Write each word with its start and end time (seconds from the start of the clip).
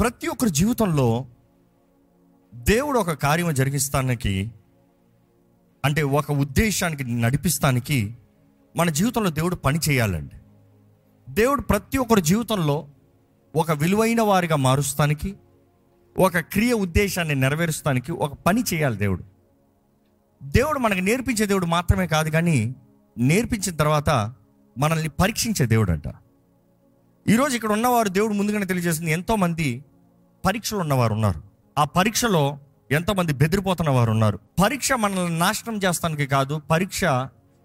ప్రతి 0.00 0.26
ఒక్కరి 0.26 0.50
జీవితంలో 0.50 1.26
దేవుడు 2.54 2.98
ఒక 2.98 3.12
కార్యం 3.12 3.54
జరిగిస్తానికి 3.54 4.52
అంటే 5.84 6.02
ఒక 6.02 6.32
ఉద్దేశానికి 6.32 7.04
నడిపిస్తానికి 7.04 8.16
మన 8.76 8.90
జీవితంలో 8.90 9.30
దేవుడు 9.30 9.56
పని 9.56 9.78
చేయాలండి. 9.88 10.34
దేవుడు 11.32 11.60
ప్రతి 11.60 11.98
ఒక్కరి 11.98 12.22
జీవితంలో 12.22 12.88
ఒక 13.56 13.70
విలువైన 13.72 14.22
వారిగా 14.22 14.56
మారుస్తానికి 14.56 15.36
ఒక 16.18 16.38
క్రియ 16.38 16.72
ఉద్దేశాన్ని 16.72 17.34
నెరవేరుస్తానికి 17.34 18.12
ఒక 18.12 18.34
పని 18.34 18.64
చేయాలి 18.74 18.96
దేవుడు. 18.96 19.24
దేవుడు 20.42 20.78
మనకు 20.78 20.98
నేర్పించే 20.98 21.46
దేవుడు 21.46 21.66
మాత్రమే 21.66 22.06
కాదు 22.06 22.30
కానీ 22.30 22.74
నేర్పించిన 23.18 23.76
తర్వాత 23.76 24.34
మనల్ని 24.78 25.08
పరీక్షించే 25.08 25.66
దేవుడు 25.66 25.92
అంట 25.92 26.08
ఈరోజు 27.28 27.54
ఇక్కడ 27.54 27.72
ఉన్నవారు 27.72 28.08
దేవుడు 28.08 28.32
ముందుగానే 28.32 28.66
తెలియజేసింది 28.66 29.10
ఎంతోమంది 29.10 29.84
పరీక్షలు 30.44 30.78
ఉన్నవారు 30.78 31.14
ఉన్నారు. 31.14 31.42
ఆ 31.78 31.84
పరీక్షలో 31.84 32.58
ఎంతోమంది 32.90 33.32
బెదిరిపోతున్న 33.32 33.90
వారు 33.90 34.10
ఉన్నారు. 34.10 34.38
పరీక్ష 34.62 34.92
మనల్ని 34.92 35.38
నాశనం 35.38 35.76
చేస్తానికి 35.76 36.26
కాదు 36.26 36.62
పరీక్ష 36.70 37.04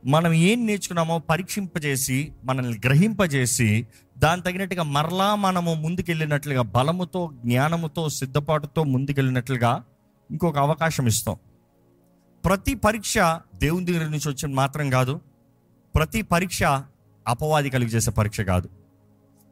మనం 0.05 0.33
ఏం 0.33 0.65
నేర్చుకున్నామో 0.65 1.19
పరీక్షింపజేసి 1.19 2.31
మనల్ని 2.43 2.77
గ్రహింపజేసి 2.85 3.87
దాని 4.17 4.41
తగినట్టుగా 4.41 4.83
మరలా 4.83 5.35
మనము 5.35 5.73
ముందుకెళ్ళినట్లుగా 5.73 6.61
బలముతో 6.61 7.31
జ్ఞానముతో 7.45 8.09
సిద్ధపాటుతో 8.09 8.83
ముందుకెళ్ళినట్లుగా 8.83 9.83
ఇంకొక 10.31 10.57
అవకాశం 10.57 11.07
ఇస్తాం. 11.07 11.37
ప్రతి 12.45 12.75
పరీక్ష 12.75 13.17
దేవుని 13.55 13.85
దగ్గర 13.85 14.03
నుంచి 14.03 14.29
వచ్చిన 14.29 14.53
మాత్రం 14.53 14.89
కాదు. 14.89 15.21
ప్రతి 15.95 16.21
పరీక్ష 16.21 16.63
అపవాది 17.27 17.69
కలిగి 17.69 17.89
చేసే 17.89 18.11
పరీక్ష 18.11 18.41
కాదు. 18.41 18.69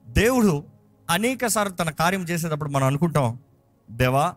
దేవుడు 0.10 0.64
అనేక 1.10 1.48
సార్లు 1.48 1.74
తన 1.74 1.90
కార్యం 1.90 2.24
చేసేటప్పుడు 2.24 2.70
మనం 2.70 2.88
అనుకుంటాం 2.88 3.40
దేవా 3.92 4.36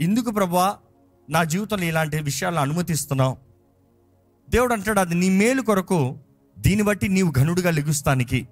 ఇందుకు 0.00 0.30
ప్రభా 0.30 0.78
నా 1.30 1.44
జీవితంలో 1.44 1.84
ఇలాంటి 1.84 2.22
విషయాలను 2.22 2.60
అనుమతిస్తున్నావు? 2.60 3.36
దేవుడు 4.50 4.72
అంటాడు 4.72 5.00
అది 5.00 5.14
నీ 5.14 5.28
మేలు 5.28 5.62
కొరకు 5.62 6.18
దీన్ని 6.58 6.82
బట్టి 6.82 7.08
నీవు 7.08 7.30
ఘనుడుగా 7.30 7.70
లెగుస్తానికి. 7.70 8.48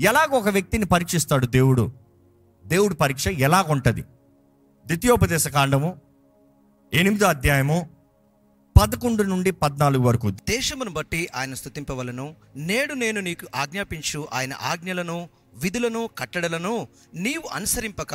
ఎలాగ 0.00 0.34
ఒక 0.34 0.48
వ్యక్తిని 0.48 0.84
పరీక్షిస్తాడు 0.84 1.46
దేవుడు. 1.46 1.92
దేవుడు 2.66 2.94
పరీక్ష 2.94 3.28
ఎలాగుంటుంది? 3.28 4.02
ద్వితీయోపదేశ 4.86 5.48
కాండము 5.48 6.00
ఎనిమిదో 6.94 7.26
అధ్యాయము 7.26 7.88
పదకొండు 8.82 9.22
నుండి 9.22 9.50
పద్నాలుగు 9.50 10.02
వరకు. 10.02 10.30
దేశమును 10.30 10.90
బట్టి 10.90 11.28
ఆయన 11.36 11.54
స్థుతింపవలను 11.54 12.34
నేడు 12.56 12.94
నేను 12.94 13.20
నీకు 13.20 13.46
ఆజ్ఞాపించు 13.56 14.28
ఆయన 14.32 14.52
ఆజ్ఞలను 14.62 15.28
విధులను 15.58 16.10
కట్టడలను 16.18 16.88
నీవు 17.14 17.48
అనుసరింపక 17.48 18.14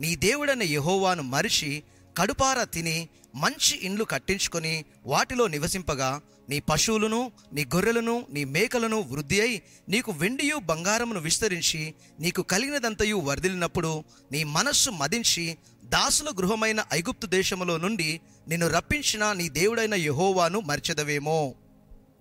నీ 0.00 0.16
దేవుడైన 0.16 0.62
యహోవాను 0.62 1.22
మరిచి 1.22 1.82
కడుపారా 2.18 2.64
తిని 2.64 3.08
మంచి 3.34 3.76
ఇండ్లు 3.76 4.04
కట్టించుకొని 4.04 4.84
వాటిలో 5.06 5.46
నివసింపగా 5.46 6.20
నీ 6.48 6.60
పశువులను 6.60 7.32
నీ 7.52 7.64
గొర్రెలను 7.64 8.26
నీ 8.32 8.44
మేకలను 8.44 9.02
వృద్ధి 9.02 9.40
అయి 9.40 9.62
నీకు 9.88 10.12
వెండియు 10.12 10.56
బంగారమును 10.56 11.20
విస్తరించి 11.20 11.94
నీకు 12.20 12.42
కలిగినదంతయు 12.42 13.16
వర్ధిల్లినప్పుడు 13.16 14.04
నీ 14.32 14.44
మనస్సు 14.44 14.90
మదించి 14.90 15.58
దాసుల 15.84 16.28
గృహమైన 16.38 16.84
ఐగుప్తు 16.92 17.26
దేశములో 17.26 17.76
నుండి 17.76 18.20
నిన్ను 18.48 18.68
రప్పించిన 18.68 19.32
నీ 19.32 19.48
దేవుడైన 19.48 19.94
యహోవాను 19.94 20.60
మర్చెదవేమో. 20.60 21.54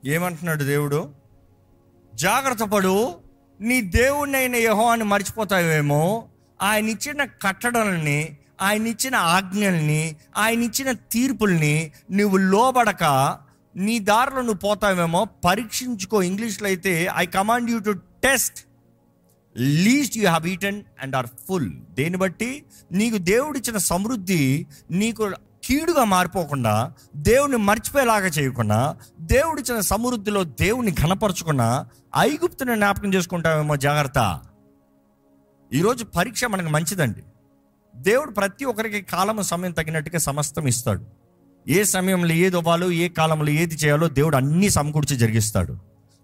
ఏమంటున్నాడు 0.06 0.64
దేవుడు? 0.64 1.10
జాగ్రత్త 2.16 2.64
పడు. 2.64 3.23
నీ 3.62 3.82
దేవుణ్ణైన 3.82 4.56
యెహోవాని 4.56 5.04
మర్చిపోతావేమో? 5.04 6.28
ఆయన 6.62 6.90
ఇచ్చిన 6.90 7.26
కట్టడల్ని 7.26 8.38
ఆయన 8.62 8.88
ఇచ్చిన 8.88 9.16
ఆజ్ఞల్ని 9.16 10.16
ఆయన 10.38 10.64
ఇచ్చిన 10.64 10.92
తీర్పుల్ని 10.92 11.92
నువ్వు 12.12 12.38
లోబడక 12.38 13.38
నీ 13.76 14.00
దారిలో 14.00 14.42
నువ్వు 14.42 14.60
పోతావేమో? 14.60 15.28
పరీక్షించుకో. 15.46 16.22
ఇంగ్లీష్లో 16.22 16.68
అయితే 16.68 17.08
I 17.16 17.26
command 17.26 17.72
you 17.72 17.80
to 17.80 17.92
test 18.24 18.60
least 19.58 20.18
you 20.18 20.24
have 20.24 20.48
eaten 20.48 20.84
and 21.02 21.16
are 21.16 21.28
full 21.48 21.72
దేన్ని 21.92 22.18
బట్టి 22.18 22.64
నీకు 22.92 23.18
దేవుడిచ్చిన 23.18 23.78
సమృద్ధి 23.78 24.66
నీకు 24.92 25.32
కీడుగా 25.64 26.04
మారిపోకుండా 26.04 26.94
దేవుని 27.16 27.58
మర్చిపోయేలాగా 27.58 28.28
చేయకుండా 28.28 28.98
దేవుడిచ్చిన 29.22 29.80
సమృద్ధిలో 29.80 30.44
దేవుని 30.44 30.92
ఘనపరచుకున్నా 30.92 31.88
ఐగుప్తుని 32.18 32.76
జ్ఞాపకం 32.76 33.14
చేసుకుంటామేమో 33.14 33.76
జాగ్రత్త. 33.76 34.42
ఈరోజు 35.74 36.04
పరీక్ష 36.04 36.46
మనకు 36.46 36.70
మంచిదండి. 36.70 37.24
దేవుడు 37.96 38.32
ప్రతి 38.32 38.66
ఒక్కరికి 38.66 39.02
కాలం 39.02 39.42
సమయం 39.42 39.72
తగినట్టుగా 39.72 40.20
సమస్తం 40.20 40.68
ఇస్తాడు. 40.68 41.06
ఏ 41.68 41.84
సమయంలో 41.84 42.34
ఏది 42.34 42.58
ఇవ్వాలో 42.58 42.92
ఏ 42.92 43.08
కాలంలో 43.08 43.50
ఏది 43.50 43.76
చేయాలో 43.76 44.08
దేవుడు 44.08 44.36
అన్ని 44.36 44.70
సమకూర్చి 44.70 45.18
జరిగిస్తాడు. 45.18 45.78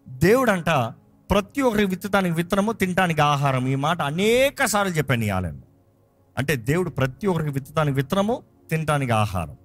దేవుడు 0.07 0.51
అంట 0.51 0.69
ప్రతి 1.31 1.61
ఒక్కరికి 1.61 1.89
విత్తడానికి 1.89 2.35
విత్తనము 2.35 2.71
తినడానికి 2.71 3.21
ఆహారం 3.21 3.67
ఈ 3.67 3.75
మాట 3.75 4.01
అనేక 4.01 4.66
సార్లు 4.66 4.94
చెప్పాను 4.94 5.23
ఈ 5.23 5.29
ఆలయం 5.29 5.63
అంటే 6.38 6.56
దేవుడు 6.56 6.89
ప్రతి 6.89 7.27
ఒక్కరికి 7.27 7.51
విత్తడానికి 7.51 7.95
విత్తనము 7.95 8.44
తినడానికి 8.69 9.12
ఆహారం. 9.12 9.57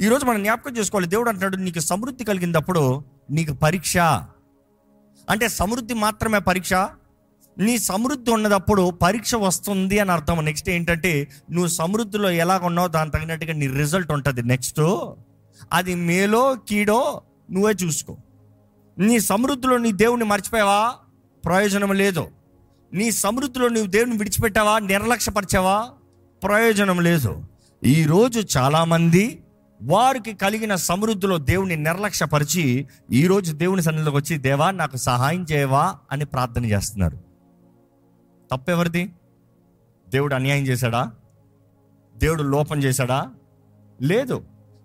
ఈరోజు 0.00 0.24
మనం 0.24 0.42
జ్ఞాపకం 0.42 0.76
చేసుకోవాలి. 0.76 1.08
దేవుడు 1.08 1.28
అంటున్నాడు 1.28 1.56
నీకు 1.56 1.78
సమృద్ధి 1.78 2.24
కలిగినప్పుడు 2.24 3.04
నీకు 3.30 3.52
పరీక్ష. 3.52 3.96
అంటే 5.30 5.48
సమృద్ధి 5.48 5.94
మాత్రమే 5.94 6.38
పరీక్ష. 6.38 6.72
నీ 7.58 7.78
సమృద్ధి 7.78 8.30
ఉన్నదప్పుడు 8.30 8.90
పరీక్ష 8.90 9.34
వస్తుంది 9.34 9.98
అని 9.98 10.12
అర్థం. 10.12 10.44
నెక్స్ట్ 10.44 10.68
ఏంటంటే 10.68 11.30
నువ్వు 11.50 11.68
సమృద్ధిలో 11.68 12.30
ఎలాగ 12.30 12.66
ఉన్నావు 12.66 12.88
దాని 12.88 13.10
తగినట్టుగా 13.10 13.52
నీ 13.52 13.66
రిజల్ట్ 13.66 14.12
ఉంటుంది. 14.12 14.42
నెక్స్ట్ 14.42 15.10
అది 15.72 15.94
మేలో 15.94 16.56
కీడో 16.68 17.22
నువ్వే 17.50 17.72
చూసుకో. 17.72 18.16
నీ 18.98 19.20
సమృద్ధిలో 19.20 19.76
నీ 19.76 19.92
దేవుణ్ణి 19.92 20.26
మర్చిపోయావా? 20.26 20.94
ప్రయోజనం 21.44 21.92
లేదు. 21.92 22.28
నీ 22.92 23.10
సమృద్ధిలో 23.10 23.68
నువ్వు 23.68 23.90
దేవుని 23.90 24.18
విడిచిపెట్టావా? 24.18 24.78
నిర్లక్ష్యపరిచావా? 24.78 25.90
ప్రయోజనం 26.44 27.00
లేదు. 27.00 27.44
ఈరోజు 27.84 28.58
చాలామంది 28.58 29.44
వారికి 29.82 30.34
కలిగిన 30.34 30.74
సమృద్ధిలో 30.74 31.38
దేవుని 31.38 31.76
నిర్లక్ష్యపరిచి 31.76 32.86
ఈరోజు 33.12 33.52
దేవుని 33.52 33.82
సన్నిధిలోకి 33.82 34.16
వచ్చి 34.16 34.38
దేవా 34.38 34.70
నాకు 34.70 34.96
సహాయం 34.96 35.46
చేయవా? 35.52 35.96
అని 36.12 36.24
ప్రార్థన 36.24 36.64
చేస్తున్నారు. 36.64 37.18
తప్పెవరిది? 38.52 39.12
దేవుడు 40.08 40.34
అన్యాయం 40.34 40.66
చేశాడా? 40.66 41.12
దేవుడు 42.16 42.42
లోపం 42.42 42.78
చేశాడా? 42.78 43.30
లేదు. 44.02 44.44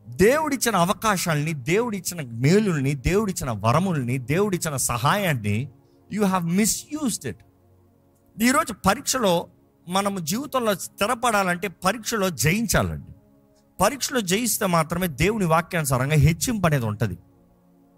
దేవుడిచ్చిన 0.10 0.76
అవకాశాలని 0.76 1.54
దేవుడిచ్చిన 1.54 2.22
మేలుల్ని 2.22 2.96
దేవుడిచ్చిన 2.96 3.52
వరముల్ని 3.52 4.18
దేవుడిచ్చిన 4.18 4.76
సహాయాన్ని 4.76 5.70
యూ 6.14 6.24
హ్యావ్ 6.24 6.46
మిస్యూస్డ్ 6.46 7.28
ఇట్. 7.28 7.38
ఈరోజు 8.44 8.74
పరీక్షలో 8.74 9.48
మనము 9.88 10.20
జీవితంలో 10.20 10.76
స్థిరపడాలంటే 10.76 11.68
పరీక్షలో 11.68 12.30
జయించాలండి. 12.30 13.12
పరీక్షలో 13.84 14.22
జయిస్తే 14.22 14.66
మాత్రమే 14.66 15.08
దేవుని 15.08 15.46
వాక్యానుసారంగా 15.46 16.16
హెచ్చింపు 16.16 16.66
అనేది 16.66 16.86
ఉంటుంది. 16.86 17.18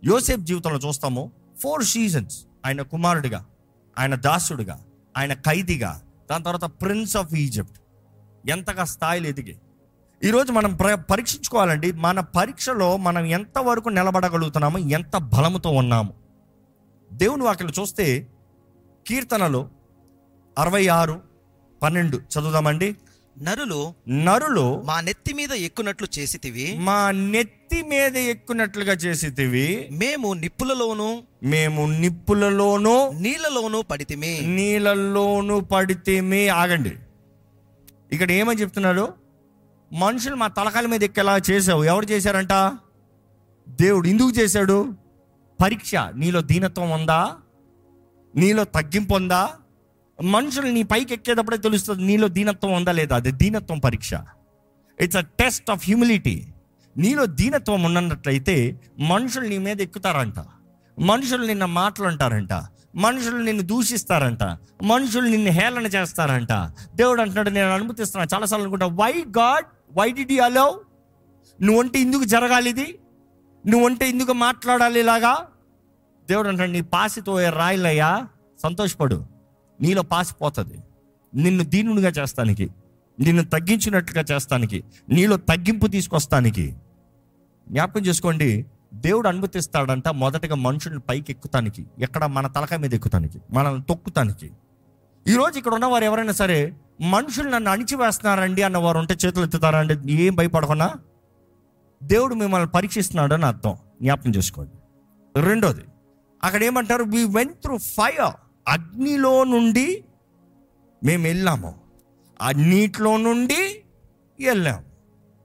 యోసేఫ్ 0.03 0.41
జీవితంలో 0.41 0.79
చూస్తాము 0.87 1.31
ఫోర్ 1.59 1.83
సీజన్స్ 1.83 2.45
ఆయన 2.65 2.81
కుమారుడిగా 2.81 3.45
ఆయన 3.99 4.15
దాసుడిగా 4.15 4.83
ఆయన 5.17 5.33
ఖైదీగా 5.33 6.01
దాని 6.31 6.43
తర్వాత 6.43 6.65
ప్రిన్స్ 6.65 7.17
ఆఫ్ 7.17 7.33
ఈజిప్ట్ 7.33 7.79
ఎంతగా 8.49 8.83
స్థాయిలు 8.83 9.27
ఎదిగి. 9.27 9.57
ఈరోజు 10.23 10.51
మనం 10.51 10.75
ప్ర 10.75 10.95
పరీక్షించుకోవాలండి 10.95 11.91
మన 11.91 12.19
పరీక్షలో 12.19 12.97
మనం 12.97 13.25
ఎంతవరకు 13.25 13.89
నిలబడగలుగుతున్నాము 13.89 14.77
ఎంత 14.77 15.17
బలముతో 15.17 15.69
ఉన్నాము. 15.69 16.13
దేవుని 17.13 17.43
వాక్యలు 17.43 17.81
చూస్తే 17.81 18.27
కీర్తనలు 19.07 19.69
అరవై 20.57 20.87
ఆరు 20.87 21.34
పన్నెండు. 21.85 22.17
చదువుదామండి. 22.17 22.95
నరులు 23.41 23.93
నరులు 24.09 24.81
మా 24.81 25.01
నెత్తి 25.01 25.33
మీద 25.33 25.51
ఎక్కునట్లు 25.51 26.07
చేసితివి. 26.19 26.77
మా 26.79 27.11
నెత్తి 27.11 27.81
మీద 27.81 28.17
ఎక్కునట్లుగా 28.17 28.93
చేసేటివి 28.93 29.89
మేము 29.91 30.33
నిప్పులలోను 30.33 31.23
మేము 31.43 31.85
నిప్పులలోనూ 31.85 33.11
నీళ్ళలోను 33.11 33.81
పడితిమి. 33.81 34.41
నీళ్ళల్లోనూ 34.41 35.59
పడితేమే. 35.59 36.47
ఆగండి. 36.47 36.93
ఇక్కడ 38.11 38.31
ఏమని 38.31 38.61
చెప్తున్నాడు 38.61 39.13
మనుషులు 39.93 40.35
మా 40.35 40.47
తలకాల 40.47 40.85
మీద 40.85 41.03
ఎక్కేలా 41.03 41.41
చేసావు 41.51 41.83
ఎవరు 41.83 42.05
చేశారంట? 42.05 42.53
దేవుడు 43.69 44.07
ఎందుకు 44.07 44.29
చేశాడు? 44.29 44.93
పరీక్ష 45.61 45.95
నీలో 45.95 46.41
దీనత్వం 46.41 46.89
ఉందా? 46.91 47.35
నీలో 48.35 48.63
తగ్గింపు 48.63 49.15
ఉందా? 49.15 49.53
మనుషులు 50.23 50.67
నీ 50.67 50.83
పైకి 50.83 51.13
ఎక్కేటప్పుడే 51.13 51.57
తెలుస్తుంది 51.57 52.03
నీలో 52.03 52.27
దీనత్వం 52.27 52.73
ఉందా 52.73 52.91
లేదా? 52.91 53.15
అది 53.15 53.31
దీనత్వం 53.31 53.79
పరీక్ష. 53.79 54.11
It's 55.01 55.17
a 55.17 55.21
test 55.21 55.71
of 55.71 55.85
humility 55.85 56.47
నీలో 56.97 57.25
దీనత్వం 57.25 57.83
ఉన్నట్లయితే 57.83 58.79
మనుషులు 58.99 59.47
నీ 59.47 59.57
మీద 59.57 59.81
ఎక్కుతారంట. 59.81 60.35
మనుషులు 60.99 61.45
నిన్న 61.45 61.65
మాటలు 61.65 62.07
అంటారంట 62.07 62.53
మనుషులు 62.95 63.37
నిన్ను 63.37 63.63
దూషిస్తారంట. 63.63 64.43
మనుషులు 64.83 65.27
నిన్ను 65.27 65.51
హేళన 65.51 65.85
చేస్తారంట. 65.85 66.51
దేవుడు 66.95 67.21
అంటున్నాడు 67.21 67.49
నేను 67.49 67.69
అనుమతిస్తున్నాను 67.69 68.35
చాలాసార్లు 68.35 68.63
అనుకుంటా 68.63 68.85
why 68.85 69.11
God 69.11 69.65
why 69.97 70.11
did 70.11 70.33
you 70.33 70.43
allow 70.43 70.71
నువ్వంటే 71.61 71.99
ఎందుకు 71.99 72.23
జరగాలి 72.23 72.69
ఇది? 72.69 72.99
నువ్వంటే 73.67 74.09
ఎందుకు 74.09 74.33
మాట్లాడాలి 74.33 74.99
ఇలాగా? 74.99 75.47
దేవుడు 76.29 76.47
అంటాడు 76.47 76.71
నీ 76.71 76.81
పాసితో 76.81 77.49
రాయిలయ్యా 77.49 78.27
సంతోషపడు. 78.63 79.34
నీలో 79.81 80.01
పాసిపోతుంది. 80.01 80.77
నిన్ను 81.33 81.63
దీనునిగా 81.63 82.09
చేస్తానికి 82.09 82.71
నిన్ను 83.19 83.43
తగ్గించినట్లుగా 83.43 84.25
చేస్తానికి 84.31 84.83
నీలో 85.09 85.37
తగ్గింపు 85.37 85.87
తీసుకొస్తానికి 85.87 86.75
జ్ఞాపకం 87.69 88.05
చేసుకోండి. 88.05 88.65
దేవుడు 88.93 89.27
అనుమతిస్తాడంట 89.27 90.07
మొదటగా 90.07 90.55
మనుషుల్ని 90.55 90.99
పైకి 90.99 91.31
ఎక్కుతానికి 91.31 91.85
ఎక్కడ 91.99 92.25
మన 92.25 92.47
తలకాయ 92.47 92.77
మీద 92.77 92.93
ఎక్కుతానికి 92.93 93.39
మనల్ని 93.51 93.83
తొక్కుతానికి. 93.83 94.51
ఈరోజు 95.27 95.57
ఇక్కడ 95.57 95.73
ఉన్నవారు 95.73 96.03
ఎవరైనా 96.03 96.31
సరే 96.31 96.73
మనుషులు 97.01 97.49
నన్ను 97.49 97.71
అణిచివేస్తున్నారండి 97.71 98.61
అన్నవారు 98.61 98.97
ఉంటే 98.97 99.17
చేతులు 99.25 99.45
ఎత్తుతారా 99.45 99.79
అంటే 99.79 100.01
ఏం 100.09 100.35
భయపడకుండా 100.35 100.93
దేవుడు 102.03 102.35
మిమ్మల్ని 102.35 102.69
పరీక్షిస్తున్నాడు 102.69 103.33
అని 103.33 103.45
అర్థం. 103.45 103.77
జ్ఞాపకం 104.01 104.31
చేసుకోండి. 104.31 104.71
రెండోది 105.41 105.81
అక్కడ 106.43 106.63
ఏమంటారు? 106.63 107.03
వి 107.03 107.23
వెంట్ 107.23 107.53
త్రూ 107.53 107.77
ఫైర్ 107.77 108.33
అగ్నిలో 108.67 109.43
నుండి 109.43 110.05
మేము 111.03 111.23
వెళ్ళాము. 111.23 111.75
ఆ 112.41 112.51
నీటిలో 112.51 113.17
నుండి 113.17 113.83
వెళ్ళాము 114.45 114.83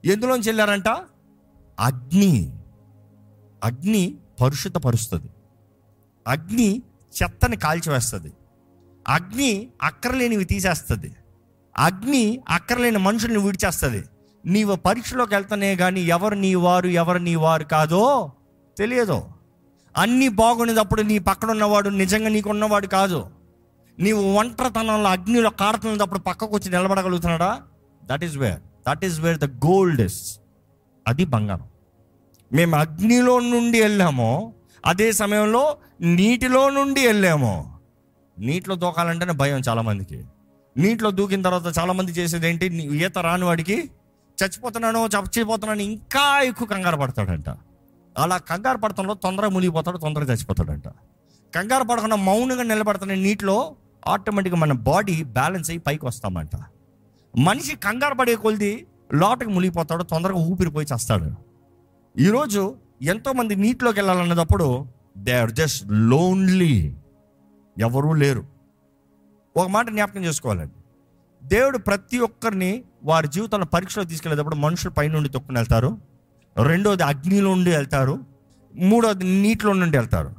ఎందులోంచి 0.05 0.43
వెళ్ళారంట? 0.45 0.87
అగ్ని. 1.79 2.59
అగ్ని 3.63 4.17
పరుస్తుంది 4.85 5.29
అగ్ని 6.27 6.81
చెత్తని 7.23 7.57
కాల్చివేస్తుంది. 7.57 8.33
అగ్ని 9.07 9.67
అక్కరలేనివి 9.81 10.43
తీసేస్తుంది. 10.43 11.15
అగ్ని 11.77 12.41
అక్కరలేని 12.49 12.97
మనుషుల్ని 12.97 13.39
విడిచేస్తుంది. 13.39 14.03
నీవు 14.45 14.75
పరీక్షలోకి 14.75 15.33
వెళ్తానే 15.33 15.75
కానీ 15.75 16.01
ఎవరు 16.01 16.35
నీ 16.35 16.55
వారు 16.55 16.87
ఎవరు 16.87 17.17
నీ 17.17 17.35
వారు 17.35 17.63
కాదో 17.63 18.31
తెలియదు. 18.77 19.23
అన్నీ 19.97 20.27
బాగునేటప్పుడు 20.27 21.01
నీ 21.01 21.19
పక్కన 21.19 21.51
ఉన్నవాడు 21.51 21.89
నిజంగా 21.89 22.29
నీకు 22.29 22.49
ఉన్నవాడు 22.49 22.87
కాదు. 22.87 23.29
నీవు 23.99 24.33
ఒంటరితనంలో 24.33 25.09
అగ్నిలో 25.09 25.49
కారుతున్నప్పుడు 25.49 26.19
పక్కకు 26.19 26.55
వచ్చి 26.55 26.71
నిలబడగలుగుతున్నాడా? 26.71 27.61
That 28.03 28.23
is 28.23 28.37
where 28.37 28.59
that 28.59 29.05
is 29.05 29.19
where 29.19 29.37
the 29.37 29.45
gold 29.45 30.01
is 30.01 30.39
అది 31.07 31.25
బంగారం. 31.25 31.67
మేము 32.53 32.75
అగ్నిలో 32.75 33.39
నుండి 33.39 33.81
వెళ్ళాము. 33.81 34.53
అదే 34.85 35.11
సమయంలో 35.11 35.77
నీటిలో 36.01 36.69
నుండి 36.69 37.07
వెళ్ళాము. 37.07 37.79
నీటిలో 38.39 38.75
దూకాలంటేనే 38.75 39.33
భయం 39.33 39.61
చాలామందికి. 39.69 40.25
నీటిలో 40.77 41.11
దూకిన 41.11 41.41
తర్వాత 41.41 41.79
చాలామంది 41.79 42.11
చేసేది 42.11 42.49
ఏంటి 42.49 42.69
నీ- 42.69 42.91
ఈత 42.91 43.17
రాని 43.17 43.45
వాడికి 43.45 43.91
చచ్చిపోతున్నాను 44.43 45.09
చచ్చిపోతున్నాను 45.17 45.81
ఇంకా 45.81 46.41
ఎక్కువ 46.41 46.67
కంగారు 46.67 46.97
పడతాడంట. 46.97 47.49
అలా 48.17 48.37
కంగారు 48.37 48.77
పడతంలో 48.77 49.13
తొందరగా 49.13 49.49
మునిగిపోతాడు 49.49 49.97
తొందరగా 49.97 50.33
చచ్చిపోతాడంట. 50.33 50.87
కంగారు 51.55 51.83
పడకుండా 51.83 52.15
మౌనంగా 52.15 52.63
నిలబడుతున్న 52.63 53.13
నీటిలో 53.13 53.75
ఆటోమేటిక్గా 54.07 54.59
మన 54.59 54.71
బాడీ 54.71 55.23
బ్యాలెన్స్ 55.23 55.69
అయ్యి 55.69 55.83
పైకి 55.87 56.05
వస్తామంట. 56.05 56.49
మనిషి 57.39 57.75
కంగారు 57.75 58.15
పడే 58.15 58.35
కొలిది 58.35 58.87
లోటకి 59.13 59.49
మునిగిపోతాడు 59.49 60.03
తొందరగా 60.03 60.35
ఊపిరిపోయి 60.35 60.87
చేస్తాడు. 60.93 61.31
ఈరోజు 62.19 62.75
ఎంతోమంది 63.01 63.55
నీటిలోకి 63.55 63.99
వెళ్ళాలన్నప్పుడు 63.99 64.85
దే 65.17 65.31
ఆర్ 65.31 65.51
జస్ట్ 65.51 65.85
లోన్లీ. 65.91 66.95
ఎవరూ 67.79 68.13
లేరు. 68.13 68.45
ఒక 69.57 69.67
మాట 69.67 69.89
జ్ఞాపకం 69.89 70.25
చేసుకోవాలండి. 70.25 70.73
దేవుడు 71.47 71.77
ప్రతి 71.77 72.19
ఒక్కరిని 72.19 72.83
వారి 73.03 73.27
జీవితంలో 73.27 73.65
పరీక్షలో 73.65 74.03
తీసుకెళ్ళేటప్పుడు 74.03 74.55
మనుషులు 74.55 74.91
పైనుండి 74.91 75.29
తొక్కుని 75.29 75.57
వెళ్తారు. 75.57 76.10
రెండోది 76.57 77.03
అగ్నిలో 77.03 77.55
నుండి 77.55 77.71
వెళ్తారు 77.71 78.19
మూడోది 78.75 79.23
నీటిలో 79.23 79.73
నుండి 79.73 79.97
వెళ్తారు. 79.97 80.35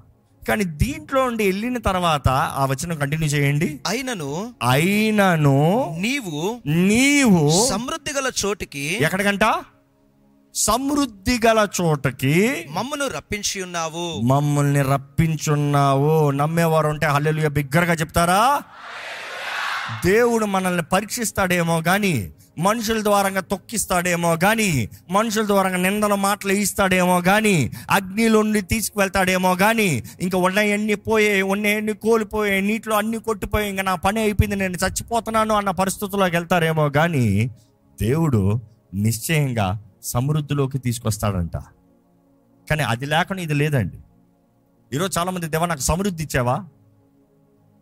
కానీ 0.48 0.64
దీంట్లో 0.64 1.24
నుండి 1.24 1.44
వెళ్ళిన 1.44 1.78
తర్వాత 1.78 2.28
ఆ 2.28 2.66
వచనం 2.66 2.96
కంటిన్యూ 2.96 3.28
చేయండి. 3.28 3.80
అయినను 3.86 4.54
అయినను 4.70 5.58
నీవు 6.00 6.60
నీవు 6.66 7.66
సమృద్ధి 7.70 8.12
గల 8.12 8.30
చోటికి 8.44 8.98
ఎక్కడికంట? 9.00 9.40
సమృద్ధి 10.54 11.40
గల 11.46 11.68
చోటకి 11.80 12.66
మమ్మను 12.70 13.06
రప్పించి 13.06 13.62
ఉన్నావు. 13.62 14.20
మమ్మల్ని 14.20 14.82
రప్పించున్నావు 14.82 16.30
నమ్మేవారు 16.30 16.88
ఉంటే 16.88 17.06
హల్లెలూయా 17.06 17.48
బిగ్గరగా 17.48 17.94
చెప్తారా? 17.94 18.62
దేవుడు 20.04 20.44
మనల్ని 20.44 20.82
పరీక్షిస్తాడేమో 20.82 21.80
కానీ 21.80 22.32
మనుషుల 22.58 23.02
ద్వారంగా 23.02 23.40
తొక్కిస్తాడేమో 23.40 24.36
కానీ 24.36 24.88
మనుషుల 25.10 25.46
ద్వారంగా 25.46 25.76
నిందల 25.76 26.14
మాటలు 26.14 26.52
ఇస్తాడేమో 26.52 27.20
కానీ 27.20 27.70
అగ్నిలోండి 27.90 28.60
తీసుకువెళ్తాడేమో 28.60 29.54
కానీ 29.54 30.02
ఇంకా 30.20 30.38
ఉన్నాయన్నీ 30.38 30.94
పోయే 30.94 31.42
ఉన్నాయన్నీ 31.42 31.92
కోల్పోయే 31.92 32.60
నీటిలో 32.60 32.96
అన్ని 32.96 33.18
కొట్టిపోయి 33.18 33.68
ఇంకా 33.68 33.82
నా 33.82 33.94
పని 33.94 34.20
అయిపోయింది 34.20 34.56
నేను 34.56 34.72
చచ్చిపోతున్నాను 34.72 35.54
అన్న 35.54 35.70
పరిస్థితుల్లోకి 35.70 36.36
వెళ్తారేమో 36.36 36.90
కానీ 36.90 37.50
దేవుడు 38.00 38.60
నిశ్చయంగా 38.94 39.82
సమృద్ధిలోకి 40.02 40.78
తీసుకొస్తాడంట. 40.78 41.56
కానీ 42.70 42.82
అది 42.82 43.06
లేకుండా 43.06 43.42
ఇది 43.42 43.54
లేదండి. 43.54 43.96
ఈరోజు 44.92 45.18
చాలామంది 45.18 45.46
దేవా 45.46 45.66
నాకు 45.66 45.80
సమృద్ధి 45.80 46.24
ఇచ్చావా? 46.24 46.64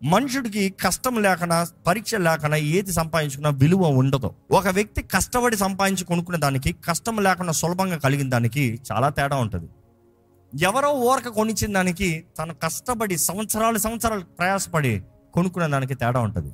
మనుషుడికి 0.03 0.69
కష్టం 0.71 1.23
లేకుండా 1.23 1.67
పరీక్ష 1.87 2.15
లేకుండా 2.15 2.57
ఏది 2.57 2.93
సంపాదించుకున్నా 2.93 3.51
విలువ 3.51 3.87
ఉండదు. 3.87 4.31
ఒక 4.51 4.69
వ్యక్తి 4.69 5.03
కష్టపడి 5.03 5.57
సంపాదించి 5.57 6.05
కొనుక్కునే 6.05 6.39
దానికి 6.39 6.73
కష్టం 6.73 7.17
లేకుండా 7.23 7.53
సులభంగా 7.53 7.97
కలిగిన 7.97 8.29
దానికి 8.29 8.81
చాలా 8.93 9.09
తేడా 9.09 9.37
ఉంటుంది. 9.37 9.69
ఎవరో 10.65 10.89
ఊరక 10.89 11.29
కొనిచ్చిన 11.29 11.73
దానికి 11.73 12.25
తను 12.39 12.55
కష్టపడి 12.55 13.19
సంవత్సరాలు 13.19 13.79
సంవత్సరాలు 13.79 14.25
ప్రయాసపడి 14.25 15.03
కొనుక్కునే 15.35 15.69
దానికి 15.69 15.95
తేడా 15.95 16.21
ఉంటుంది. 16.21 16.53